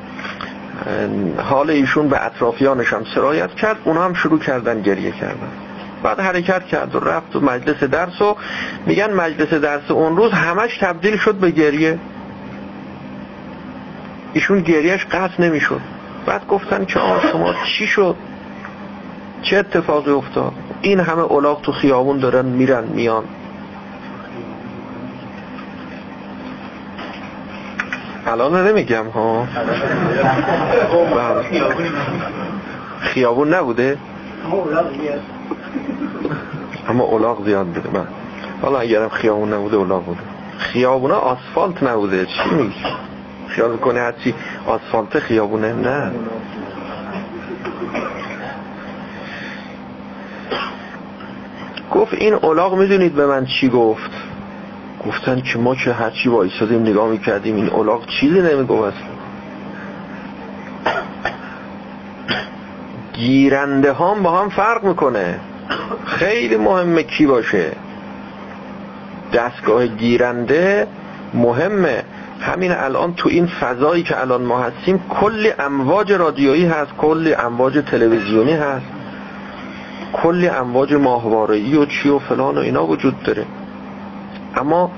حال 1.38 1.70
ایشون 1.70 2.08
به 2.08 2.26
اطرافیانش 2.26 2.92
هم 2.92 3.04
سرایت 3.14 3.54
کرد 3.54 3.76
اونا 3.84 4.04
هم 4.04 4.14
شروع 4.14 4.38
کردن 4.38 4.82
گریه 4.82 5.10
کردن. 5.10 5.67
بعد 6.02 6.20
حرکت 6.20 6.66
کرد 6.66 6.94
و 6.94 7.00
رفت 7.00 7.36
و 7.36 7.40
مجلس 7.40 7.84
درس 7.84 8.22
و 8.22 8.36
میگن 8.86 9.12
مجلس 9.12 9.54
درس 9.54 9.90
اون 9.90 10.16
روز 10.16 10.32
همش 10.32 10.78
تبدیل 10.78 11.16
شد 11.16 11.34
به 11.34 11.50
گریه. 11.50 11.98
ایشون 14.32 14.60
گریهش 14.60 15.04
قطع 15.04 15.42
نمی‌شد. 15.42 15.80
بعد 16.26 16.46
گفتن 16.46 16.84
که 16.84 16.98
آه 16.98 17.22
شما 17.32 17.54
چی 17.64 17.86
شد؟ 17.86 18.16
چه 19.42 19.56
اتفاقی 19.56 20.10
افتاد؟ 20.10 20.52
این 20.80 21.00
همه 21.00 21.20
اولاغ 21.20 21.62
تو 21.62 21.72
خیابون 21.72 22.18
دارن 22.18 22.44
میرن 22.44 22.84
میان. 22.84 23.24
الان 28.26 28.66
نمیگم 28.68 29.06
ها. 29.08 29.46
خیابون 33.00 33.54
نبوده؟ 33.54 33.98
اما 36.88 37.04
اولاغ 37.04 37.44
زیاد 37.44 37.66
بوده 37.66 37.90
من 37.90 38.06
حالا 38.62 38.78
اگرم 38.78 39.08
خیابون 39.08 39.52
نبوده 39.52 39.76
اولاغ 39.76 40.04
بوده. 40.04 40.20
خیابونه 40.58 41.14
آسفالت 41.14 41.82
نبوده 41.82 42.26
چی 42.26 42.54
میگی؟ 42.54 42.84
خیال 43.48 43.76
کنه 43.76 44.00
هرچی 44.00 44.34
آسفالت 44.66 45.18
خیابونه؟ 45.18 45.72
نه. 45.72 46.12
گفت 51.90 52.14
این 52.14 52.34
اولاغ 52.34 52.74
می‌دونید 52.74 53.14
به 53.14 53.26
من 53.26 53.46
چی 53.46 53.68
گفت؟ 53.68 54.10
گفتن 55.06 55.40
که 55.40 55.58
ما 55.58 55.74
که 55.74 55.92
هرچی 55.92 56.28
وایسادیم 56.28 56.82
نگاه 56.82 57.08
می‌کردیم 57.08 57.56
این 57.56 57.68
اولاغ 57.68 58.06
چیزی 58.06 58.40
نمی‌گفت 58.40 59.17
گیرنده 63.18 63.92
هم 63.92 64.22
با 64.22 64.40
هم 64.40 64.48
فرق 64.48 64.84
می‌کنه. 64.84 65.40
خیلی 66.06 66.56
مهمه 66.56 67.02
کی 67.02 67.26
باشه. 67.26 67.72
دستگاه 69.34 69.86
گیرنده 69.86 70.86
مهمه. 71.34 72.02
همین 72.40 72.72
الان 72.72 73.14
تو 73.14 73.28
این 73.28 73.46
فضایی 73.46 74.02
که 74.02 74.20
الان 74.20 74.42
ما 74.42 74.58
هستیم 74.58 75.02
کلی 75.08 75.52
امواج 75.58 76.12
رادیویی 76.12 76.66
هست 76.66 76.90
کلی 76.98 77.34
امواج 77.34 77.78
تلویزیونی 77.86 78.52
هست. 78.52 78.86
کلی 80.12 80.48
امواج 80.48 80.94
ماهواره‌ای 80.94 81.76
و 81.76 81.86
چی 81.86 82.08
و 82.08 82.18
فلان 82.18 82.58
و 82.58 82.60
اینا 82.60 82.86
وجود 82.86 83.22
داره. 83.22 83.44
اما 84.56 84.90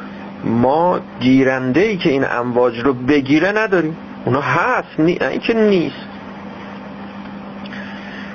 ما 0.45 1.01
گیرنده 1.21 1.81
ای 1.81 1.97
که 1.97 2.11
این 2.11 2.25
امواج 2.31 2.81
رو 2.81 2.93
بگیره 2.93 3.53
نداریم. 3.53 3.97
اونا 4.25 4.41
هست 4.41 4.89
نی... 4.99 5.19
این 5.21 5.41
که 5.41 5.55
نیست. 5.55 6.10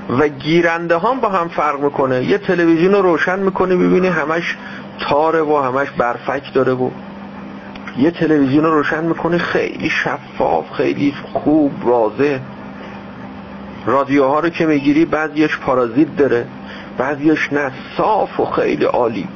و 0.10 0.28
گیرنده 0.28 1.00
هم 1.00 1.20
با 1.20 1.30
هم 1.30 1.48
فرق 1.48 1.80
می‌کنه. 1.80 2.24
یه 2.24 2.38
تلویزیون 2.38 2.94
رو 2.94 3.02
روشن 3.02 3.39
می‌کنه 3.39 3.76
ببینی 3.76 4.08
همش 4.08 4.58
تاره 5.00 5.41
و 5.41 5.58
همش 5.58 5.91
برفک 5.91 6.54
داره 6.54 6.74
و 6.74 6.89
یه 7.98 8.12
تلویزیون 8.12 8.63
رو 8.63 8.72
روشن 8.72 9.04
می‌کنه 9.04 9.38
خیلی 9.38 9.89
شفاف 9.89 10.72
خیلی 10.72 11.13
خوب 11.34 11.72
رازه 11.86 12.41
رادیوها 13.86 14.39
رو 14.39 14.50
که 14.50 14.65
می‌گیری 14.65 15.06
بعضیش 15.06 15.58
پارازیت 15.58 16.15
داره 16.15 16.46
بعضیش 16.98 17.54
نه 17.54 17.72
صاف 17.98 18.39
و 18.39 18.46
خیلی 18.46 18.86
عالی. 18.86 19.28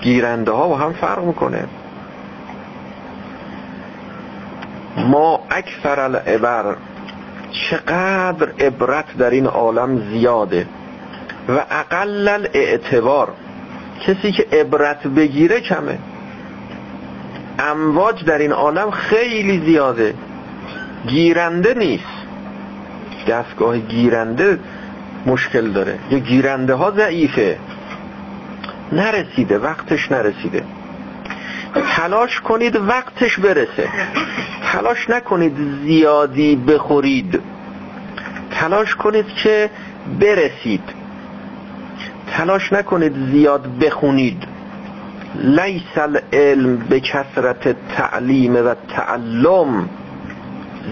گیرنده 0.00 0.52
ها 0.52 0.68
با 0.68 0.76
هم 0.76 0.92
فرق 0.92 1.24
می‌کنه. 1.24 1.64
ما 4.96 5.40
اکثر 5.50 6.00
العبر 6.00 6.76
چقدر 7.54 8.48
عبرت 8.60 9.16
در 9.18 9.30
این 9.30 9.46
عالم 9.46 10.10
زیاده 10.10 10.66
و 11.48 11.64
اقل 11.70 12.28
الاعتبار. 12.28 13.28
کسی 14.06 14.32
که 14.32 14.46
عبرت 14.52 15.06
بگیره 15.06 15.60
کمه. 15.60 15.98
امواج 17.58 18.24
در 18.24 18.38
این 18.38 18.52
عالم 18.52 18.90
خیلی 18.90 19.66
زیاده. 19.66 20.14
گیرنده 21.06 21.74
نیست. 21.74 22.04
دستگاه 23.28 23.78
گیرنده 23.78 24.58
مشکل 25.26 25.70
داره. 25.70 25.98
یا 26.10 26.18
گیرنده 26.18 26.74
ها 26.74 26.90
ضعیفه. 26.90 27.58
نرسیده 28.92 29.58
وقتش 29.58 30.12
نرسیده. 30.12 30.64
تلاش 31.74 32.40
کنید 32.40 32.76
وقتش 32.76 33.38
برسه. 33.38 33.88
تلاش 34.72 35.10
نکنید 35.10 35.56
زیادی 35.82 36.56
بخورید. 36.56 37.40
تلاش 38.50 38.94
کنید 38.94 39.26
که 39.26 39.70
برسید. 40.20 40.82
تلاش 42.36 42.72
نکنید 42.72 43.14
زیاد 43.32 43.78
بخونید. 43.78 44.42
لیس 45.34 45.98
العلم 45.98 46.76
به 46.76 47.00
کسرت 47.00 47.76
تعلیم 47.96 48.56
و 48.56 48.74
تعلم. 48.96 49.88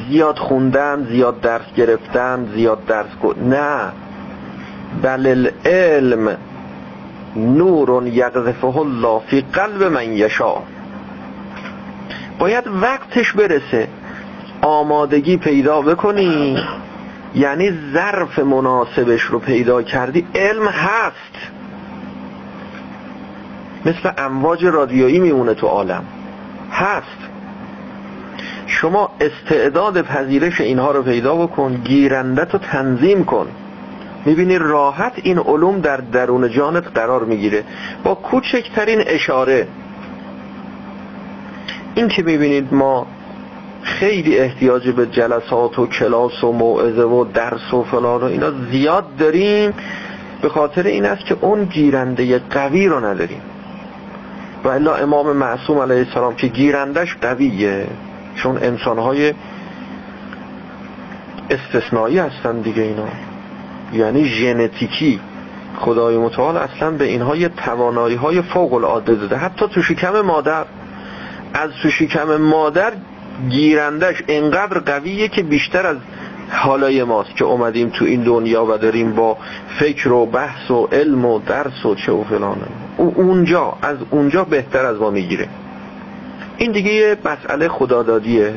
زیاد 0.09 0.39
خوندن 0.39 1.07
زیاد 1.11 1.41
درس 1.41 1.75
گرفتن 1.77 2.49
زیاد 2.55 2.85
درس 2.85 3.09
نه. 3.37 3.93
بل 5.03 5.27
العلم 5.27 6.37
نور 7.37 8.07
یقذفه 8.07 8.77
الله 8.77 9.21
فی 9.27 9.41
قلب 9.41 9.83
من 9.83 10.13
یشا 10.13 10.55
باید 12.39 12.65
وقتش 12.83 13.33
برسه. 13.33 13.89
آمادگی 14.63 15.37
پیدا 15.37 15.83
بکنی. 15.83 16.59
یعنی 17.35 17.73
ظرف 17.93 18.39
مناسبش 18.39 19.23
رو 19.23 19.39
پیدا 19.39 19.83
کردی. 19.83 20.27
علم 20.35 20.67
هست. 20.67 21.53
مثل 23.87 24.11
امواج 24.19 24.65
رادیویی 24.65 25.19
میمونه 25.19 25.55
تو 25.55 25.67
عالم. 25.67 26.05
هست. 26.73 27.19
شما 28.67 29.11
استعداد 29.21 30.03
پذیرش 30.03 30.61
اینها 30.61 30.91
رو 30.91 31.03
پیدا 31.03 31.37
بکن. 31.37 31.75
گیرنده 31.75 32.45
تو 32.45 32.59
تنظیم 32.59 33.25
کن. 33.25 33.47
می‌بینی 34.25 34.59
راحت 34.59 35.13
این 35.23 35.39
علوم 35.39 35.81
در 35.81 35.97
درون 35.97 36.51
جانت 36.51 36.85
قرار 36.95 37.25
می‌گیره. 37.25 37.65
با 38.05 38.15
کوچکترین 38.15 39.03
اشاره 39.07 39.67
این 41.95 42.09
که 42.09 42.23
می‌بینید 42.23 42.75
ما 42.75 43.07
خیلی 43.83 44.39
احتیاج 44.39 44.89
به 44.89 45.07
جلسات 45.07 45.79
و 45.79 45.87
کلاس 45.87 46.45
و 46.45 46.53
موعظه 46.53 47.03
و 47.03 47.25
درس 47.25 47.75
و 47.75 47.83
فلان 47.83 48.21
و 48.21 48.25
اینا 48.25 48.51
زیاد 48.71 49.17
داریم 49.17 49.75
به 50.43 50.49
خاطر 50.49 50.83
این 50.83 51.07
است 51.07 51.25
که 51.25 51.37
اون 51.41 51.65
گیرنده 51.65 52.39
قوی 52.39 52.87
رو 52.87 53.05
نداریم. 53.05 53.41
و 54.65 54.69
الا 54.69 54.95
امام 54.95 55.37
معصوم 55.37 55.79
علیه 55.79 55.99
السلام 55.99 56.35
که 56.35 56.47
گیرندش 56.47 57.17
قویه 57.21 57.87
چون 58.35 58.59
انسانهای 58.63 59.35
استثنایی 61.51 62.19
هستن 62.19 62.61
دیگه 62.61 62.83
اینا. 62.83 63.09
یعنی 63.93 64.25
ژنتیکی 64.25 65.21
خدای 65.79 66.17
متعال 66.17 66.57
اصلا 66.57 66.91
به 66.91 67.05
اینها 67.05 67.37
یه 67.37 67.49
توانایی 67.49 68.17
های 68.17 68.43
فوق 68.43 68.73
العاده 68.73 69.15
داده. 69.15 69.37
حتی 69.37 69.67
تو 69.69 69.83
شکم 69.83 70.21
مادر 70.21 70.65
از 71.55 71.71
تو 71.83 71.91
شکم 71.91 72.37
مادر 72.37 72.93
گیرندش 73.51 74.23
انقدر 74.29 74.79
قویه 74.79 75.29
که 75.29 75.43
بیشتر 75.43 75.87
از 75.87 75.97
حالای 76.51 77.05
ماست 77.05 77.37
که 77.37 77.45
اومدیم 77.45 77.89
تو 77.89 78.05
این 78.05 78.23
دنیا 78.23 78.65
و 78.65 78.79
داریم 78.79 79.13
با 79.13 79.37
فکر 79.79 80.13
و 80.13 80.27
بحث 80.27 80.71
و 80.71 80.89
علم 80.93 81.25
و 81.25 81.39
درس 81.39 81.87
و 81.87 81.95
چه 81.95 82.13
و 82.13 82.25
فلانه 82.25 82.67
او 82.97 83.15
اونجا 83.17 83.75
از 83.83 83.97
اونجا 84.11 84.45
بهتر 84.45 84.87
از 84.87 84.99
ما 84.99 85.11
می‌گیره. 85.11 85.49
این 86.57 86.73
دیگه 86.73 86.93
یه 86.93 87.17
مسئله 87.25 87.69
خدادادیه. 87.69 88.55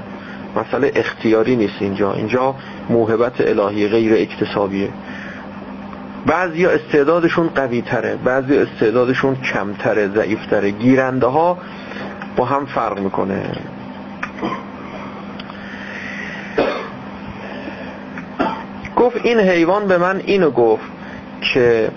مسئله 0.55 0.91
اختیاری 0.95 1.55
نیست 1.55 1.75
اینجا. 1.79 2.13
اینجا 2.13 2.55
موهبت 2.89 3.41
الهی 3.41 3.87
غیر 3.87 4.13
اکتسابیه. 4.13 4.89
بعضی 6.25 6.65
استعدادشون 6.65 7.47
قوی 7.47 7.81
تره 7.81 8.15
بعضی 8.15 8.57
استعدادشون 8.57 9.35
کمتره 9.35 10.07
ضعیفتره. 10.07 10.71
گیرنده 10.71 11.27
ها 11.27 11.57
با 12.35 12.45
هم 12.45 12.65
فرق 12.65 12.99
می‌کنه. 12.99 13.41
گفت 18.95 19.17
این 19.23 19.39
حیوان 19.39 19.87
به 19.87 19.97
من 19.97 20.21
اینو 20.25 20.51
گفت 20.51 20.83
که 21.53 21.91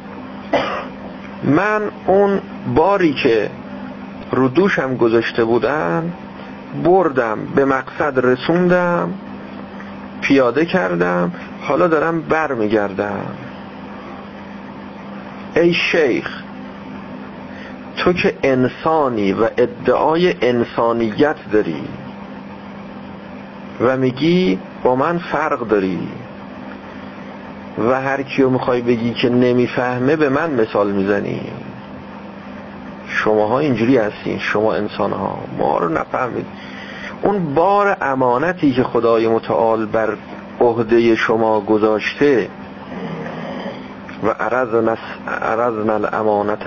من 1.45 1.83
اون 2.07 2.41
باری 2.75 3.15
که 3.15 3.51
رو 4.33 4.49
دوشم 4.49 4.97
گذاشته 4.97 5.45
بودن 5.45 6.13
بردم 6.85 7.39
به 7.55 7.65
مقصد 7.65 8.27
رسوندم 8.27 9.15
پیاده 10.21 10.65
کردم 10.65 11.33
حالا 11.61 11.89
دارم 11.89 12.21
بر 12.21 12.53
میگردم 12.53 13.27
ای 15.57 15.75
شیخ 15.75 16.43
تو 18.09 18.15
که 18.15 18.35
انسانی 18.43 19.33
و 19.33 19.49
ادعای 19.57 20.35
انسانیت 20.43 21.37
داری 21.53 21.83
و 23.81 23.97
میگی 23.97 24.59
با 24.83 24.97
من 24.97 25.19
فرق 25.19 25.69
داری 25.69 26.09
و 27.79 28.01
هر 28.01 28.23
کیو 28.23 28.51
می‌خوای 28.51 28.81
بگی 28.81 29.15
که 29.15 29.29
نمی‌فهمه 29.29 30.17
به 30.17 30.29
من 30.29 30.51
مثال 30.51 30.93
می‌زنی. 30.93 31.41
شماها 33.09 33.59
اینجوری 33.59 33.97
هستین 33.97 34.39
شما 34.39 34.75
انسان 34.75 35.13
ها 35.13 35.39
ما 35.59 35.79
رو 35.79 35.89
نفهمید. 35.89 36.47
اون 37.23 37.55
بار 37.55 37.97
امانتی 38.01 38.73
که 38.73 38.83
خدای 38.83 39.29
متعال 39.29 39.87
بر 39.87 40.17
عهده 40.61 41.15
شما 41.15 41.61
گذاشته 41.61 42.49
و 44.23 44.29
عرضنا 44.29 45.95
الامانت 45.95 46.67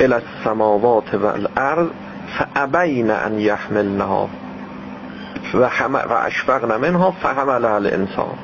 الى 0.00 0.14
السماوات 0.14 1.14
و 1.14 1.26
الارض 1.26 1.86
فابین 2.38 3.10
ان 3.10 3.40
یحملنها 3.40 4.28
و, 5.54 5.68
و 6.10 6.12
اشفقن 6.12 6.76
منها 6.76 7.10
فحملها 7.10 7.74
الانسان 7.74 8.34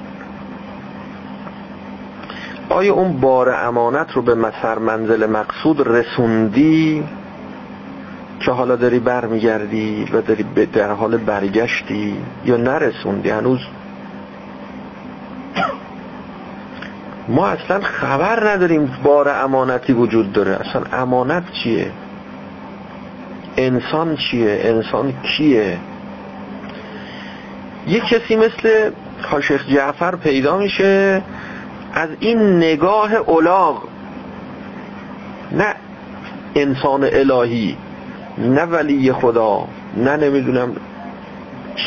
آیا 2.68 2.94
اون 2.94 3.20
بار 3.20 3.50
امانت 3.50 4.12
رو 4.12 4.22
به 4.22 4.34
مسر 4.34 4.78
منزل 4.78 5.26
مقصود 5.26 5.88
رسوندی؟ 5.88 7.04
که 8.40 8.50
حالا 8.50 8.76
داری 8.76 8.98
برمیگردی 8.98 10.04
و 10.12 10.20
داری 10.20 10.42
در 10.72 10.92
حال 10.92 11.16
برگشتی 11.16 12.16
یا 12.44 12.56
نرسوندی 12.56 13.30
هنوز؟ 13.30 13.60
ما 17.28 17.46
اصلا 17.46 17.80
خبر 17.80 18.50
نداریم 18.50 18.96
بار 19.02 19.28
امانتی 19.28 19.92
وجود 19.92 20.32
داره. 20.32 20.52
اصلا 20.52 20.82
امانت 20.92 21.52
چیه؟ 21.52 21.90
انسان 23.56 24.16
چیه؟ 24.16 24.60
انسان 24.64 25.12
کیه؟ 25.22 25.78
یه 27.86 28.00
کسی 28.00 28.36
مثل 28.36 28.90
خاشخ 29.22 29.68
جعفر 29.68 30.16
پیدا 30.16 30.58
میشه 30.58 31.22
از 31.94 32.08
این 32.20 32.56
نگاه 32.56 33.14
اولاغ 33.14 33.82
نه 35.52 35.74
انسان 36.54 37.04
الهی 37.12 37.76
نه 38.38 38.62
ولی 38.62 39.12
خدا 39.12 39.68
نه 39.96 40.16
نمی‌دونم 40.16 40.76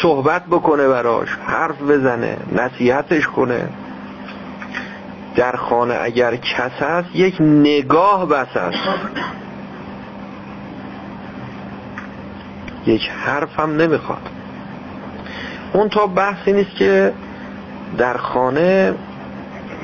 صحبت 0.01 0.45
بکنه 0.45 0.87
براش 0.87 1.27
حرف 1.45 1.81
بزنه 1.81 2.37
نصیحتش 2.55 3.27
کنه. 3.27 3.69
در 5.37 5.55
خانه 5.55 5.97
اگر 6.01 6.35
کس 6.35 6.71
هست 6.71 7.15
یک 7.15 7.41
نگاه 7.41 8.25
بس 8.25 8.57
است. 8.57 8.77
یک 12.85 13.09
حرف 13.09 13.59
هم 13.59 13.75
نمی‌خواد. 13.75 14.29
اون 15.73 15.89
تا 15.89 16.07
بحثی 16.07 16.53
نیست 16.53 16.75
که 16.75 17.13
در 17.97 18.17
خانه 18.17 18.93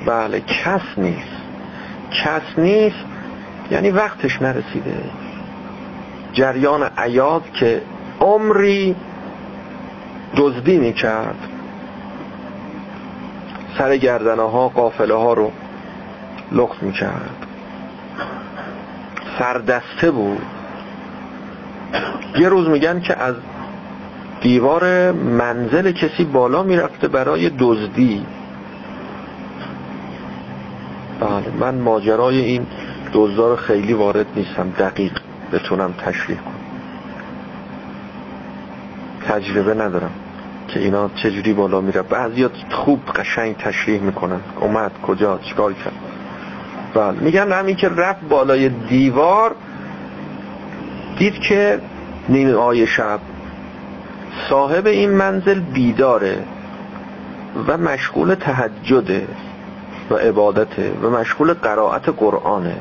بله 0.06 0.40
کس 0.40 0.82
نیست. 0.98 1.28
کس 2.24 2.42
نیست 2.58 3.06
یعنی 3.72 3.92
وقتش 3.92 4.42
نرسیده. 4.42 5.04
جریان 6.34 6.84
عیاد 6.98 7.44
که 7.54 7.82
عمری 8.22 8.96
دزدی 10.38 10.78
می‌کرد. 10.78 11.53
سر 13.78 13.98
گردنه 13.98 14.52
ها 14.52 14.70
قافله 14.70 15.14
ها 15.14 15.34
رو 15.34 15.52
لخت 16.52 16.84
می‌کرد. 16.84 17.48
سردسته 19.40 20.12
بود. 20.12 20.42
یه 22.38 22.50
روز 22.50 22.68
میگن 22.68 23.00
که 23.00 23.18
از 23.18 23.36
دیوار 24.42 25.12
منزل 25.12 25.92
کسی 25.92 26.24
بالا 26.24 26.64
می‌رفته 26.64 27.08
برای 27.08 27.52
دزدی. 27.60 28.26
بله 31.20 31.52
من 31.60 31.76
ماجرای 31.76 32.40
این 32.40 32.68
دزدار 33.14 33.56
خیلی 33.56 33.94
وارد 33.94 34.26
نیستم. 34.36 34.70
دقیق 34.70 35.20
بتونم 35.54 35.94
تشریح 35.94 36.38
کنم. 36.38 36.54
تجربه 39.28 39.74
ندارم. 39.74 40.12
که 40.68 40.80
اینا 40.80 41.10
چجوری 41.16 41.54
بالا 41.54 41.82
میره. 41.82 42.02
بعضی 42.02 42.50
خوب 42.70 43.06
قشنگ 43.06 43.58
تشریح 43.58 44.02
می‌کنن. 44.02 44.40
اومد 44.60 44.92
کجا؟ 45.08 45.38
چیکار 45.38 45.74
کرد؟ 45.74 45.94
بله. 46.94 47.20
میگن 47.20 47.52
همین 47.52 47.76
که 47.76 47.90
رفت 47.90 48.22
بالای 48.30 48.70
دیوار 48.70 49.56
دید 51.18 51.40
که 51.40 51.80
نیمه 52.30 52.54
آی 52.54 52.88
شب 52.88 53.20
صاحب 54.50 54.88
این 54.88 55.10
منزل 55.10 55.60
بیداره 55.60 56.44
و 57.68 57.78
مشغول 57.78 58.36
تهجده 58.36 59.28
و 60.10 60.16
عبادته 60.16 60.92
و 61.02 61.10
مشغول 61.10 61.54
قرائت 61.54 62.10
قرآنه. 62.10 62.76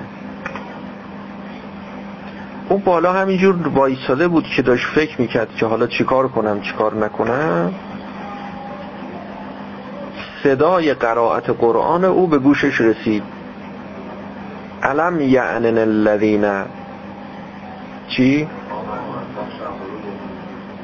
اون 2.72 2.80
بالا 2.80 3.12
همینجور 3.12 3.68
وایساده 3.68 4.28
بود 4.28 4.44
که 4.44 4.62
داشت 4.62 4.86
فکر 4.94 5.20
می‌کرد 5.20 5.54
که 5.56 5.66
حالا 5.66 5.86
چیکار 5.86 6.28
کنم 6.28 6.60
چیکار 6.60 6.94
نکنم. 6.94 7.74
صدای 10.42 10.94
قرائت 10.94 11.50
قرآن 11.50 12.04
او 12.04 12.26
به 12.26 12.38
گوشش 12.38 12.80
رسید. 12.80 13.22
علم 14.82 15.20
یعنن 15.20 15.78
الذین؟ 15.78 16.64
چی؟ 18.08 18.48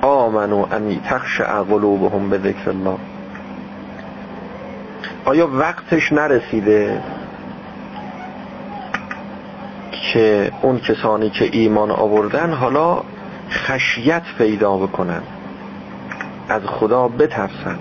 آمنو 0.03 0.67
ان 0.73 1.01
تخشع 1.01 1.63
قلوبهم 1.63 2.31
به 2.31 2.39
ذکر 2.39 2.71
الله. 2.71 2.97
آیا 5.25 5.49
وقتش 5.53 6.13
نرسیده؟ 6.13 7.03
که 10.13 10.53
اون 10.63 10.79
کسانی 10.79 11.31
که 11.31 11.49
ایمان 11.53 11.91
آوردن 11.91 12.53
حالا 12.53 13.03
خشیت 13.51 14.23
پیدا 14.39 14.77
بکنن 14.77 15.23
از 16.49 16.63
خدا 16.67 17.09
بترسن. 17.09 17.79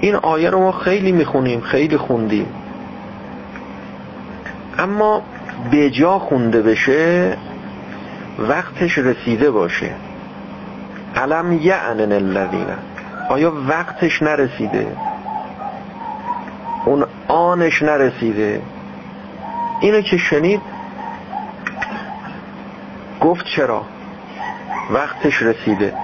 این 0.00 0.14
آیه 0.14 0.50
رو 0.50 0.60
ما 0.60 0.72
خیلی 0.72 1.12
می‌خونیم 1.12 1.60
خیلی 1.60 1.96
خوندیم. 1.96 2.46
اما 4.78 5.22
به 5.70 5.90
جا 5.90 6.18
خونده 6.18 6.62
بشه 6.62 7.36
وقتش 8.38 8.98
رسیده 8.98 9.50
باشه. 9.50 9.90
علم 11.16 11.52
یعنن 11.52 12.12
الذین؟ 12.12 12.66
آیا 13.28 13.52
وقتش 13.68 14.22
نرسیده؟ 14.22 14.86
اون 16.84 17.04
آنش 17.28 17.82
نرسیده؟ 17.82 18.62
اینو 19.80 20.00
که 20.00 20.16
شنید 20.16 20.60
گفت 23.20 23.44
چرا؟ 23.56 23.84
وقتش 24.90 25.42
رسیده. 25.42 25.94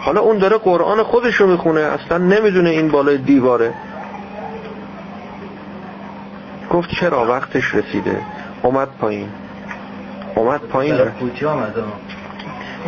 حالا 0.00 0.20
اون 0.20 0.38
داره 0.38 0.58
قرآن 0.58 1.02
خودش 1.02 1.34
رو 1.34 1.46
می‌خونه 1.46 1.80
اصلا 1.80 2.18
نمی‌دونه 2.18 2.70
این 2.70 2.88
بالای 2.88 3.18
دیواره. 3.18 3.74
گفت 6.70 6.90
چرا؟ 7.00 7.26
وقتش 7.26 7.74
رسیده. 7.74 8.20
اومد 8.62 8.88
پایین. 9.00 9.28
اومد 10.34 10.60
پایین. 10.60 10.98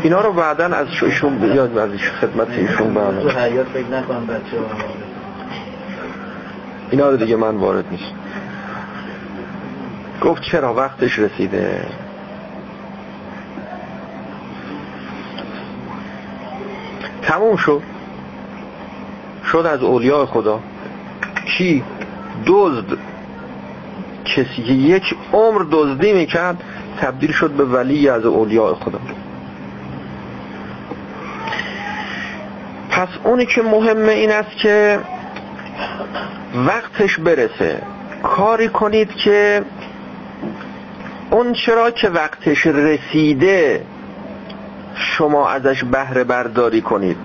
اینا 0.02 0.20
رو 0.20 0.32
بعدا 0.32 0.64
از 0.64 0.86
ایشون 1.02 1.38
بیاد 1.38 1.78
از 1.78 1.90
خدمت 2.20 2.48
ایشون 2.50 2.94
بچه 2.94 4.58
اینا 6.90 7.10
رو 7.10 7.16
دیگه 7.16 7.36
من 7.36 7.56
وارد 7.56 7.84
نیست 7.90 8.12
گفت 10.20 10.42
چرا 10.42 10.74
وقتش 10.74 11.18
رسیده؟ 11.18 11.86
تموم 17.22 17.56
شد. 17.56 17.82
شد 19.52 19.66
از 19.66 19.82
اولیاء 19.82 20.26
خدا. 20.26 20.60
کی 21.46 21.84
دزد. 22.46 22.98
کسی 24.24 24.62
که 24.62 24.72
یک 24.72 25.14
عمر 25.32 25.66
دزدی 25.70 26.12
می‌کرد 26.12 26.62
تبدیل 27.00 27.32
شد 27.32 27.50
به 27.50 27.64
ولی 27.64 28.08
از 28.08 28.24
اولیاء 28.24 28.74
خدا. 28.74 29.00
پس 32.90 33.08
اونی 33.24 33.46
که 33.46 33.62
مهمه 33.62 34.12
این 34.12 34.30
است 34.30 34.56
که 34.56 35.00
وقتش 36.54 37.18
برسه. 37.18 37.82
کاری 38.22 38.68
کنید 38.68 39.14
که 39.14 39.62
اون 41.34 41.52
چرا 41.52 41.90
که 41.90 42.08
وقتش 42.08 42.66
رسیده 42.66 43.82
شما 44.94 45.48
ازش 45.48 45.84
بهره 45.84 46.24
برداری 46.24 46.80
کنید. 46.80 47.16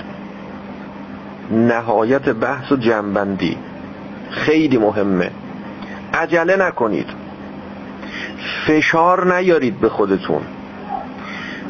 نهایت 1.51 2.30
بحث 2.30 2.72
و 2.72 2.76
جنبندی. 2.76 3.57
خیلی 4.30 4.78
مهمه. 4.78 5.32
عجله 6.14 6.55
نکنید. 6.55 7.07
فشار 8.68 9.36
نیارید 9.36 9.80
به 9.80 9.89
خودتون. 9.89 10.41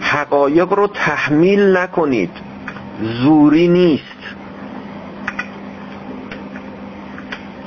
حقایق 0.02 0.74
رو 0.74 0.88
تحمیل 0.88 1.78
نکنید. 1.78 2.32
زوری 3.02 3.68
نیست. 3.68 4.04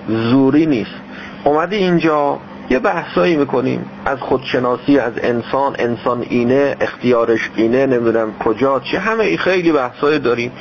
زوری 0.08 0.66
نیست. 0.66 1.00
اومدی 1.44 1.76
اینجا. 1.76 2.38
یه 2.72 2.78
بحثایی 2.78 3.36
می‌کنیم. 3.36 3.84
از 4.04 4.18
خودشناسی 4.18 4.98
از 4.98 5.12
انسان 5.22 5.76
انسان 5.78 6.22
اینه 6.22 6.76
اختیارش 6.80 7.50
اینه 7.56 7.86
نمی‌دونم 7.86 8.32
کجا. 8.38 8.80
چه 8.80 8.98
همه 8.98 9.24
ای 9.24 9.36
خیلی 9.36 9.72
بحثایی 9.72 10.18
داریم. 10.18 10.52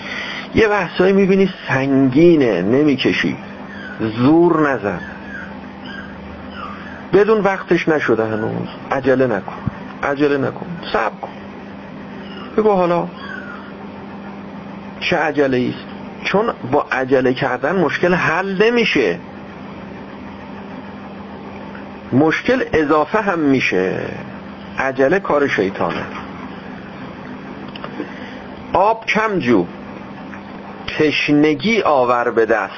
یه 0.55 0.67
بحثایی 0.67 1.13
می‌بینی 1.13 1.49
سنگینه 1.67 2.61
نمی‌کشی. 2.61 3.37
زور 4.17 4.71
نزن. 4.71 5.01
بدون 7.13 7.41
وقتش 7.41 7.89
نشده 7.89 8.25
هنوز. 8.25 8.67
عجله 8.91 9.27
نکن. 9.27 9.55
عجله 10.03 10.37
نکن. 10.37 10.65
صبر 10.93 11.15
کن. 11.21 11.29
بگو 12.57 12.71
حالا 12.71 13.07
چه 14.99 15.17
عجله 15.17 15.69
است؟ 15.69 15.85
چون 16.23 16.45
با 16.71 16.85
عجله 16.91 17.33
کردن 17.33 17.75
مشکل 17.75 18.13
حل 18.13 18.63
نمیشه. 18.63 19.19
مشکل 22.13 22.63
اضافه 22.73 23.21
هم 23.21 23.39
میشه. 23.39 23.99
عجله 24.79 25.19
کار 25.19 25.47
شیطانه. 25.47 26.05
آب 28.73 29.05
کم 29.05 29.39
جو. 29.39 29.65
تشنگی 30.99 31.81
آور 31.81 32.31
به 32.31 32.45
دست. 32.45 32.73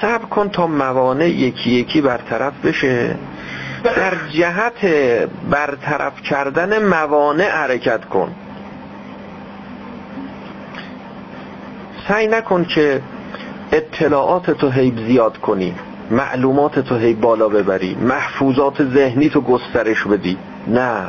صبر 0.00 0.24
کن 0.24 0.48
تا 0.48 0.66
موانع 0.66 1.28
یکی 1.28 1.70
یکی 1.70 2.00
برطرف 2.00 2.52
بشه. 2.64 3.16
در 3.84 4.14
جهت 4.32 4.86
برطرف 5.50 6.22
کردن 6.22 6.86
موانع 6.86 7.50
حرکت 7.50 8.04
کن. 8.04 8.34
سعی 12.08 12.26
نکن 12.26 12.64
که 12.64 13.02
اطلاعات 13.72 14.50
تو 14.50 14.70
حیب 14.70 14.98
زیاد 15.06 15.38
کنی. 15.38 15.74
معلومات 16.10 16.78
تو 16.78 16.96
هی 16.96 17.14
بالا 17.14 17.48
ببری. 17.48 17.94
محفوظات 17.94 18.84
ذهنی 18.84 19.28
تو 19.28 19.40
گسترش 19.40 20.04
بدی. 20.04 20.38
نه 20.66 21.02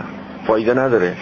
فایده 0.48 0.74
نداره. 0.74 1.16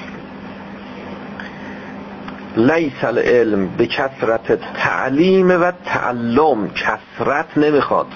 لیس 2.58 3.04
العلم 3.04 3.68
به 3.68 3.88
کسرت 3.88 4.60
تعلیم 4.74 5.52
و 5.52 5.72
تعلم. 5.86 6.70
کسرت 6.70 7.58
نمی‌خواد. 7.58 8.08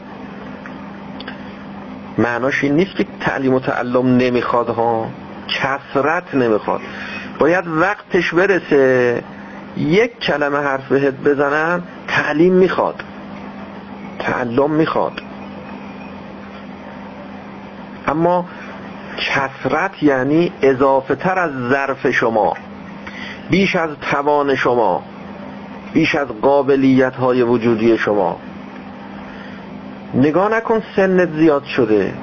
معناش 2.18 2.64
این 2.64 2.76
نیست 2.76 2.95
که 2.95 3.05
تعلیم 3.20 3.53
و 3.53 3.60
تعلم 3.60 4.18
نمی‌خواد 4.18 4.70
ها. 4.70 5.10
کسرت 5.47 6.36
نمی‌خواد. 6.36 6.82
باید 7.39 7.68
وقتش 7.68 8.34
برسه. 8.34 9.24
یک 9.78 10.20
کلمه 10.20 10.57
حرف 10.57 10.88
بهت 10.88 11.14
بزنم 11.14 11.84
تعلیم 12.07 12.53
می‌خواد. 12.53 13.03
تعلم 14.20 14.72
می‌خواد. 14.72 15.22
اما 18.10 18.45
کسرت 19.18 20.03
یعنی 20.03 20.51
اضافه 20.62 21.16
تر 21.16 21.39
از 21.39 21.51
ظرف 21.70 22.12
شما 22.12 22.53
بیش 23.49 23.76
از 23.76 23.89
توان 24.12 24.55
شما 24.55 25.03
بیش 25.93 26.16
از 26.16 26.28
قابلیت 26.28 27.16
های 27.16 27.41
وجودی 27.41 27.97
شما. 27.97 28.38
نگاه 30.14 30.51
نکن 30.51 30.82
سنت 30.95 31.30
زیاد 31.34 31.64
شده. 31.64 32.14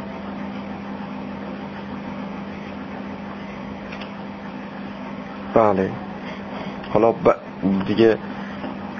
بله. 5.54 5.90
حالا 6.92 7.14
دیگه 7.86 8.18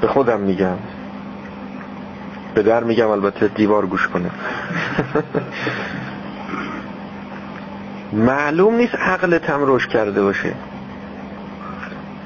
به 0.01 0.07
خودم 0.07 0.41
میگم. 0.41 0.76
به 2.55 2.62
در 2.62 2.84
میگم 2.84 3.09
البته 3.09 3.49
دیوار 3.49 3.87
گوش 3.87 4.09
کنه. 4.09 4.30
معلوم 8.13 8.75
نیست 8.75 8.95
عقلت 8.95 9.51
هم 9.51 9.61
روش 9.61 9.87
کرده 9.87 10.23
باشه. 10.23 10.53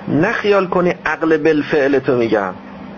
نه 0.08 0.32
خیال 0.32 0.66
کنی 0.66 0.94
عقل 1.06 1.36
بالفعل 1.36 1.98
تو 1.98 2.16
میگم. 2.16 2.54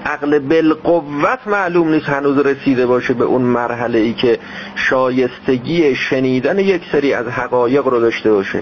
عقل 0.07 0.39
بالقوت 0.39 1.39
معلوم 1.47 1.89
نیست 1.89 2.09
هنوز 2.09 2.39
رسیده 2.39 2.87
باشه 2.87 3.15
به 3.15 3.25
اون 3.25 3.43
مرحله 3.43 3.99
ای 3.99 4.13
که 4.13 4.39
شایستگی 4.75 5.95
شنیدن 5.95 6.59
یک 6.59 6.83
سری 6.93 7.15
از 7.15 7.27
حقایق 7.27 7.87
رو 7.87 8.01
داشته 8.01 8.33
باشه. 8.33 8.61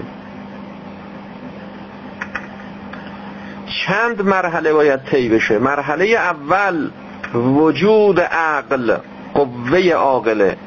چند 3.87 4.21
مرحله 4.21 4.73
باید 4.73 5.03
طی 5.03 5.29
بشه؟ 5.29 5.59
مرحله 5.59 6.05
اول 6.05 6.89
وجود 7.33 8.19
عقل 8.19 8.97
قوه 9.33 9.89
عاقله. 9.89 10.57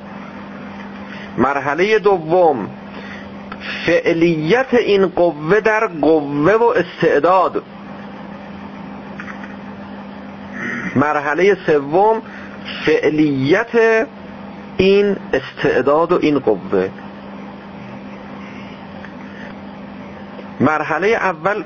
مرحله 1.38 1.98
دوم 1.98 2.68
فعلیت 3.86 4.74
این 4.74 5.06
قوه 5.06 5.60
در 5.60 5.86
قوه 5.86 6.52
و 6.52 6.64
استعداد. 6.64 7.62
مرحله 10.96 11.56
سوم 11.66 12.22
فعلیت 12.86 14.06
این 14.76 15.16
استعداد 15.32 16.12
و 16.12 16.18
این 16.22 16.38
قوه. 16.38 16.90
مرحله 20.60 21.06
اول 21.08 21.64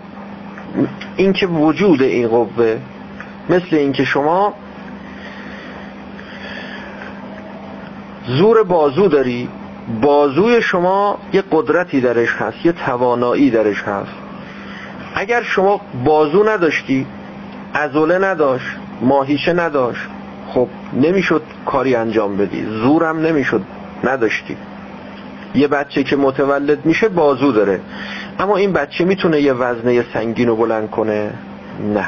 اینکه 1.16 1.46
وجود 1.46 2.02
این 2.02 2.28
قوه. 2.28 2.78
مثل 3.50 3.76
اینکه 3.76 4.04
شما 4.04 4.54
زور 8.26 8.62
بازو 8.62 9.08
داری. 9.08 9.48
بازوی 10.02 10.62
شما 10.62 11.18
یه 11.32 11.44
قدرتی 11.50 12.00
درش 12.00 12.36
هست 12.36 12.66
یه 12.66 12.72
توانایی 12.72 13.50
درش 13.50 13.82
هست. 13.82 14.12
اگر 15.14 15.42
شما 15.42 15.80
بازو 16.04 16.44
نداشتی 16.44 17.06
ازوله 17.74 18.18
نداشت 18.18 18.76
ماهیشه 19.00 19.52
نداشت 19.52 20.02
خب 20.48 20.68
نمی‌شد 20.92 21.42
کاری 21.66 21.94
انجام 21.94 22.36
بدی. 22.36 22.66
زورم 22.82 23.18
نمی‌شد 23.18 23.62
نداشتی. 24.04 24.56
یه 25.54 25.68
بچه 25.68 26.02
که 26.02 26.16
متولد 26.16 26.86
میشه 26.86 27.08
بازو 27.08 27.52
داره. 27.52 27.80
اما 28.38 28.56
این 28.56 28.72
بچه 28.72 29.04
می‌تونه 29.04 29.40
یه 29.40 29.52
وزنه 29.52 30.04
سنگین 30.14 30.48
رو 30.48 30.56
بلند 30.56 30.90
کنه؟ 30.90 31.30
نه. 31.94 32.06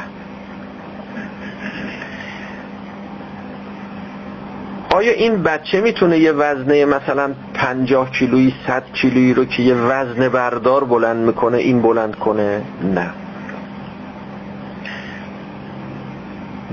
آیا 4.95 5.11
این 5.11 5.43
بچه 5.43 5.81
می‌تونه 5.81 6.17
یه 6.17 6.31
وزنه 6.31 6.85
مثلا 6.85 7.31
پنجاه 7.53 8.11
کیلویی 8.11 8.53
صد 8.67 8.83
کیلویی 8.93 9.33
رو 9.33 9.45
که 9.45 9.63
یه 9.63 9.75
وزن 9.75 10.29
بردار 10.29 10.83
بلند 10.83 11.25
می‌کنه 11.25 11.57
این 11.57 11.81
بلند 11.81 12.15
کنه؟ 12.15 12.61
نه. 12.95 13.09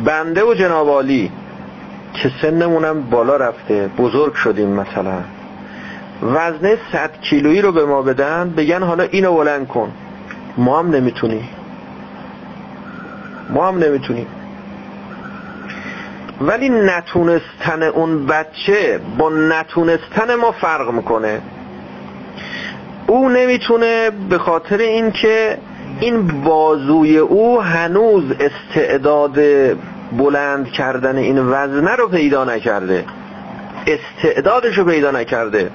بنده 0.04 0.44
و 0.44 0.54
جنابالی 0.54 1.30
که 2.14 2.30
سنمونم 2.42 3.02
بالا 3.02 3.36
رفته 3.36 3.90
بزرگ 3.98 4.34
شدیم 4.34 4.68
مثلا. 4.68 5.18
وزنه 6.22 6.78
صد 6.92 7.10
کیلویی 7.20 7.60
رو 7.60 7.72
به 7.72 7.84
ما 7.84 8.02
بدن 8.02 8.50
بگن 8.56 8.82
حالا 8.82 9.02
اینو 9.02 9.34
بلند 9.34 9.68
کن. 9.68 9.92
ما 10.56 10.78
هم 10.78 10.90
نمی‌تونیم. 10.90 11.48
ما 13.50 13.68
هم 13.68 13.78
نمی‌تونیم. 13.78 14.26
ولی 16.40 16.68
نتونستن 16.68 17.82
اون 17.82 18.26
بچه 18.26 19.00
با 19.18 19.30
نتونستن 19.30 20.34
ما 20.34 20.52
فرق 20.52 20.90
می‌کنه. 20.90 21.40
او 23.06 23.28
نمی‌تونه 23.28 24.10
به 24.30 24.38
خاطر 24.38 24.78
اینکه 24.78 25.58
این 26.00 26.42
بازوی 26.44 27.18
او 27.18 27.62
هنوز 27.62 28.24
استعداد 28.40 29.38
بلند 30.12 30.70
کردن 30.70 31.16
این 31.16 31.38
وزنه 31.38 31.96
رو 31.96 32.08
پیدا 32.08 32.44
نکرده. 32.44 33.04
استعدادش 33.86 34.78
رو 34.78 34.84
پیدا 34.84 35.10
نکرده. 35.10 35.70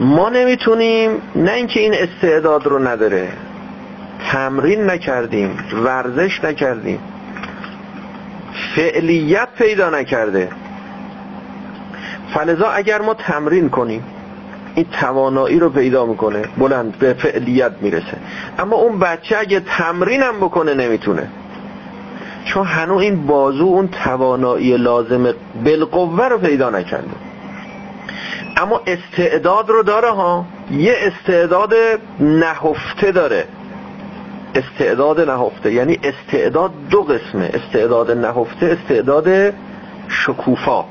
ما 0.00 0.28
نمی‌تونیم 0.28 1.10
نه 1.34 1.52
اینکه 1.52 1.80
این 1.80 1.94
استعداد 1.94 2.66
رو 2.66 2.88
نداره. 2.88 3.28
تمرین 4.32 4.90
نکردیم 4.90 5.58
ورزش 5.84 6.44
نکردیم. 6.44 6.98
فعلیت 8.76 9.48
پیدا 9.58 9.90
نکرده. 9.90 10.48
فلذا 12.34 12.66
اگر 12.66 13.02
ما 13.02 13.14
تمرین 13.14 13.68
کنیم 13.68 14.04
این 14.74 14.86
توانایی 15.00 15.58
رو 15.58 15.70
پیدا 15.70 16.06
می‌کنه 16.06 16.42
بلند 16.58 16.98
به 16.98 17.14
فعلیت 17.14 17.72
می‌رسه. 17.80 18.16
اما 18.58 18.76
اون 18.76 18.98
بچه 18.98 19.38
اگه 19.38 19.60
تمرینم 19.60 20.36
بکنه 20.36 20.74
نمی‌تونه. 20.74 21.28
چون 22.44 22.66
هنوز 22.66 23.02
این 23.02 23.26
بازو 23.26 23.64
اون 23.64 23.88
توانایی 23.88 24.76
لازم 24.76 25.34
بالقوه 25.64 26.28
رو 26.28 26.38
پیدا 26.38 26.70
نکرده. 26.70 27.10
اما 28.56 28.80
استعداد 28.86 29.68
رو 29.68 29.82
داره 29.82 30.10
ها. 30.10 30.44
یه 30.70 30.94
استعداد 30.98 31.74
نهفته 32.20 33.12
داره. 33.12 33.44
استعداد 34.56 35.20
نهفته. 35.20 35.72
یعنی 35.72 36.00
استعداد 36.02 36.70
دو 36.90 37.02
قسمه. 37.02 37.50
استعداد 37.54 38.10
نهفته 38.10 38.66
استعداد 38.66 39.54
شکوفا. 40.08 40.84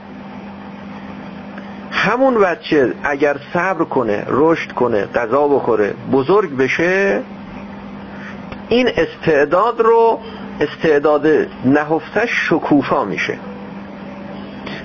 همون 1.91 2.39
بچه 2.39 2.93
اگر 3.03 3.37
صبر 3.53 3.83
کنه 3.83 4.23
رشد 4.27 4.71
کنه 4.71 5.05
غذا 5.05 5.47
بخوره 5.47 5.93
بزرگ 6.11 6.57
بشه 6.57 7.21
این 8.69 8.89
استعداد 8.97 9.79
رو 9.79 10.19
استعداد 10.61 11.27
نهفته 11.65 12.25
شکوفا 12.25 13.03
میشه. 13.05 13.37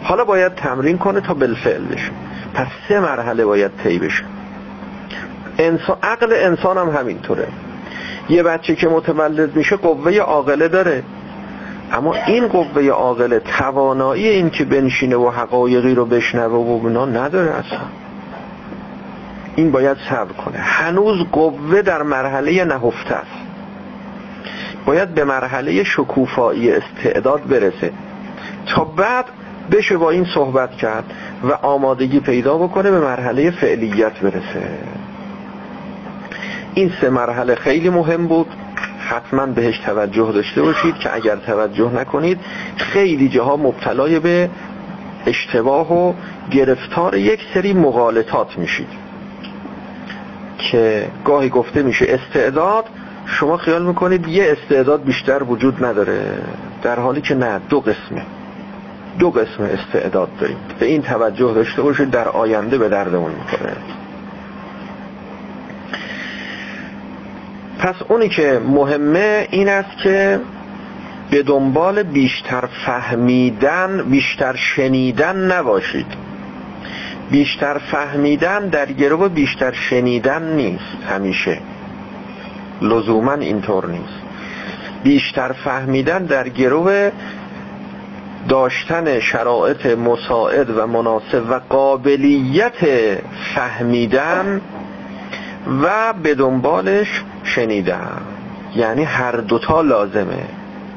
حالا 0.03 0.25
باید 0.25 0.55
تمرین 0.55 0.99
کنه 0.99 1.21
تا 1.21 1.35
بالفعل 1.35 1.85
بشه. 1.85 2.11
پس 2.55 2.67
سه 2.89 3.01
مرحله 3.01 3.45
باید 3.45 3.71
طی 3.83 3.99
بشه. 3.99 4.25
انسان 5.59 5.97
عقل 6.03 6.33
انسان 6.33 6.79
هم 6.79 6.89
همینطوره. 6.89 7.49
یه 8.31 8.43
بچه 8.43 8.75
که 8.75 8.89
متولد 8.89 9.57
میشه 9.57 9.77
قوه 9.77 10.19
عاقله 10.19 10.69
داره. 10.69 11.03
اما 11.93 12.15
این 12.15 12.49
قوه 12.49 12.89
عاقله 12.89 13.39
توانایی 13.39 14.29
این 14.29 14.51
که 14.51 14.65
بنشینه 14.65 15.17
و 15.17 15.31
حقایقی 15.31 15.95
رو 15.95 16.07
بشنوه 16.07 16.55
و 16.55 16.79
بنا 16.79 17.07
نداره 17.07 17.51
اصلا. 17.51 17.81
این 19.57 19.71
باید 19.71 19.97
صبر 20.11 20.33
کنه. 20.33 20.59
هنوز 20.59 21.27
قوه 21.33 21.83
در 21.83 22.03
مرحله 22.03 22.65
نهفته 22.65 23.15
است. 23.15 23.41
باید 24.87 25.15
به 25.15 25.25
مرحله 25.25 25.85
شکوفایی 25.85 26.73
استعداد 26.73 27.49
برسه. 27.49 27.93
تا 28.67 28.85
بعد 28.85 29.25
بشه 29.71 29.97
با 29.97 30.11
این 30.11 30.27
صحبت 30.35 30.71
کرد 30.71 31.05
و 31.43 31.53
آمادگی 31.53 32.21
پیدا 32.21 32.59
بکنه 32.59 32.91
به 32.91 33.01
مرحله 33.01 33.51
فعلیت 33.51 34.21
برسه. 34.21 34.79
این 36.75 36.93
سه 37.01 37.11
مرحله 37.11 37.55
خیلی 37.55 37.91
مهم 37.91 38.27
بود. 38.27 38.47
حتما 39.01 39.47
بهش 39.47 39.79
توجه 39.79 40.33
داشته 40.33 40.63
باشید 40.63 40.95
که 40.95 41.15
اگر 41.15 41.37
توجه 41.37 41.91
نکنید 41.95 42.41
خیلی 42.77 43.29
جاها 43.29 43.57
مبتلای 43.57 44.21
به 44.21 44.51
اشتباه 45.27 45.93
و 45.93 46.13
گرفتار 46.51 47.15
یک 47.15 47.41
سری 47.55 47.73
مغالطات 47.73 48.59
میشید 48.59 48.89
که 50.59 51.09
گاهی 51.25 51.49
گفته 51.49 51.83
میشه 51.83 52.07
استعداد. 52.09 52.85
شما 53.27 53.57
خیال 53.57 53.87
می‌کنید 53.87 54.29
یه 54.29 54.57
استعداد 54.59 55.05
بیشتر 55.05 55.43
وجود 55.43 55.85
نداره 55.85 56.21
در 56.83 57.01
حالی 57.01 57.21
که 57.21 57.35
نه 57.35 57.61
دو 57.69 57.81
قسمه. 57.81 58.23
دو 59.19 59.31
قسم 59.31 59.63
استعداد 59.63 60.29
داریم. 60.41 60.57
به 60.79 60.87
این 60.87 61.03
توجه 61.03 61.55
داشته 61.55 61.83
باشید 61.83 62.11
در 62.11 62.29
آینده 62.29 62.79
به 62.79 62.89
دردمون 62.89 63.31
می‌کنه 63.31 63.77
پس 67.81 67.95
اونی 68.09 68.29
که 68.29 68.61
مهمه 68.67 69.49
این 69.51 69.69
است 69.69 69.99
که 70.03 70.41
به 71.31 71.43
دنبال 71.43 72.03
بیشتر 72.03 72.69
فهمیدن 72.87 74.03
بیشتر 74.11 74.57
شنیدن 74.57 75.37
نباشید. 75.37 76.07
بیشتر 77.31 77.79
فهمیدن 77.79 78.69
در 78.69 78.93
گروه 78.93 79.29
بیشتر 79.29 79.73
شنیدن 79.73 80.43
نیست 80.43 81.05
همیشه. 81.11 81.59
لزوما 82.83 83.33
اینطور 83.33 83.87
نیست. 83.87 84.21
بیشتر 85.03 85.53
فهمیدن 85.53 86.25
در 86.25 86.49
گروه 86.49 87.11
داشتن 88.49 89.21
شرایط 89.21 89.87
مساعد 89.87 90.71
و 90.79 90.87
مناسب 90.87 91.51
و 91.51 91.61
قابلیت 91.69 92.85
فهمیدن 93.55 94.61
و 95.83 96.13
به 96.23 96.35
دنبالش 96.35 97.25
شنیدم. 97.45 98.21
یعنی 98.77 99.05
هر 99.05 99.33
دوتا 99.33 99.81
لازمه. 99.81 100.45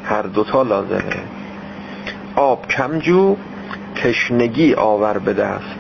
هر 0.05 0.22
دوتا 0.22 0.64
لازمه. 0.64 1.24
آب 2.36 2.68
کمجو 2.68 3.36
تشنگی 3.95 4.74
آور 4.74 5.18
به 5.18 5.34
دست. 5.34 5.76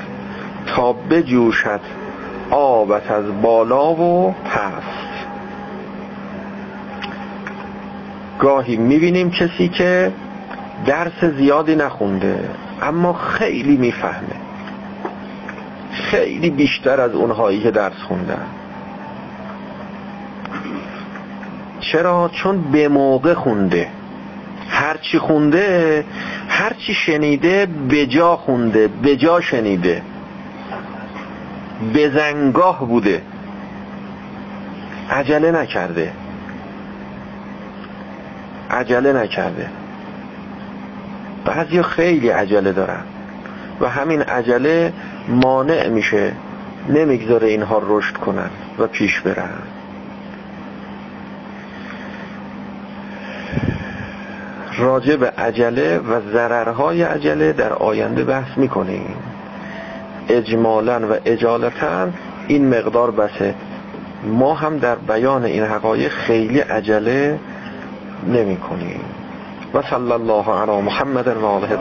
تا 0.67 0.93
بجوشد 0.93 1.79
آبت 2.51 3.11
از 3.11 3.41
بالا 3.41 3.93
و 3.93 4.31
پست. 4.31 5.25
گاهی 8.39 8.77
می‌بینیم 8.77 9.31
کسی 9.31 9.67
که 9.67 10.11
درس 10.85 11.23
زیادی 11.23 11.75
نخونده 11.75 12.49
اما 12.81 13.13
خیلی 13.13 13.77
می‌فهمه. 13.77 14.35
خیلی 15.91 16.49
بیشتر 16.49 17.01
از 17.01 17.11
اونهایی 17.11 17.61
که 17.61 17.71
درس 17.71 17.97
خوندن. 18.07 18.45
چرا؟ 21.91 22.31
چون 22.33 22.61
به 22.71 22.87
موقع 22.87 23.33
خونده. 23.33 23.87
هرچی 24.69 25.19
خونده 25.19 26.05
هرچی 26.49 26.93
شنیده 26.93 27.67
به 27.89 28.05
جا 28.05 28.35
خونده 28.35 28.87
به 28.87 29.15
جا 29.15 29.41
شنیده. 29.41 30.01
به 31.93 32.09
زنگاه 32.09 32.87
بوده. 32.87 33.21
عجله 35.11 35.51
نکرده. 35.51 36.11
عجله 38.71 39.13
نکرده. 39.13 39.69
بعضی 41.45 41.81
خیلی 41.81 42.29
عجله 42.29 42.71
دارن. 42.71 43.03
و 43.81 43.89
همین 43.89 44.21
عجله 44.21 44.93
مانع 45.27 45.89
میشه. 45.89 46.31
نمی‌گذاره 46.89 47.47
اینها 47.47 47.81
رشد 47.87 48.13
کنن 48.13 48.49
و 48.79 48.87
پیش 48.87 49.19
برن. 49.19 49.49
راجع 54.77 55.15
به 55.15 55.29
عجله 55.29 55.99
و 55.99 56.21
ضررهای 56.33 57.03
عجله 57.03 57.53
در 57.53 57.73
آینده 57.73 58.23
بحث 58.23 58.57
می‌کنیم. 58.57 59.15
اجمالا 60.29 60.99
و 61.09 61.13
اجالتا 61.25 62.07
این 62.47 62.69
مقدار 62.69 63.11
بسه. 63.11 63.55
ما 64.23 64.53
هم 64.53 64.77
در 64.77 64.95
بیان 64.95 65.45
این 65.45 65.63
حقایق 65.63 66.11
خیلی 66.11 66.59
عجله 66.59 67.39
نمی 68.27 68.57
کنیم 68.57 68.99
و 69.73 69.81
صلی 69.81 70.11
الله 70.11 70.49
علی 70.49 70.81
محمد 70.81 71.27
و 71.27 71.45
آله 71.45 71.77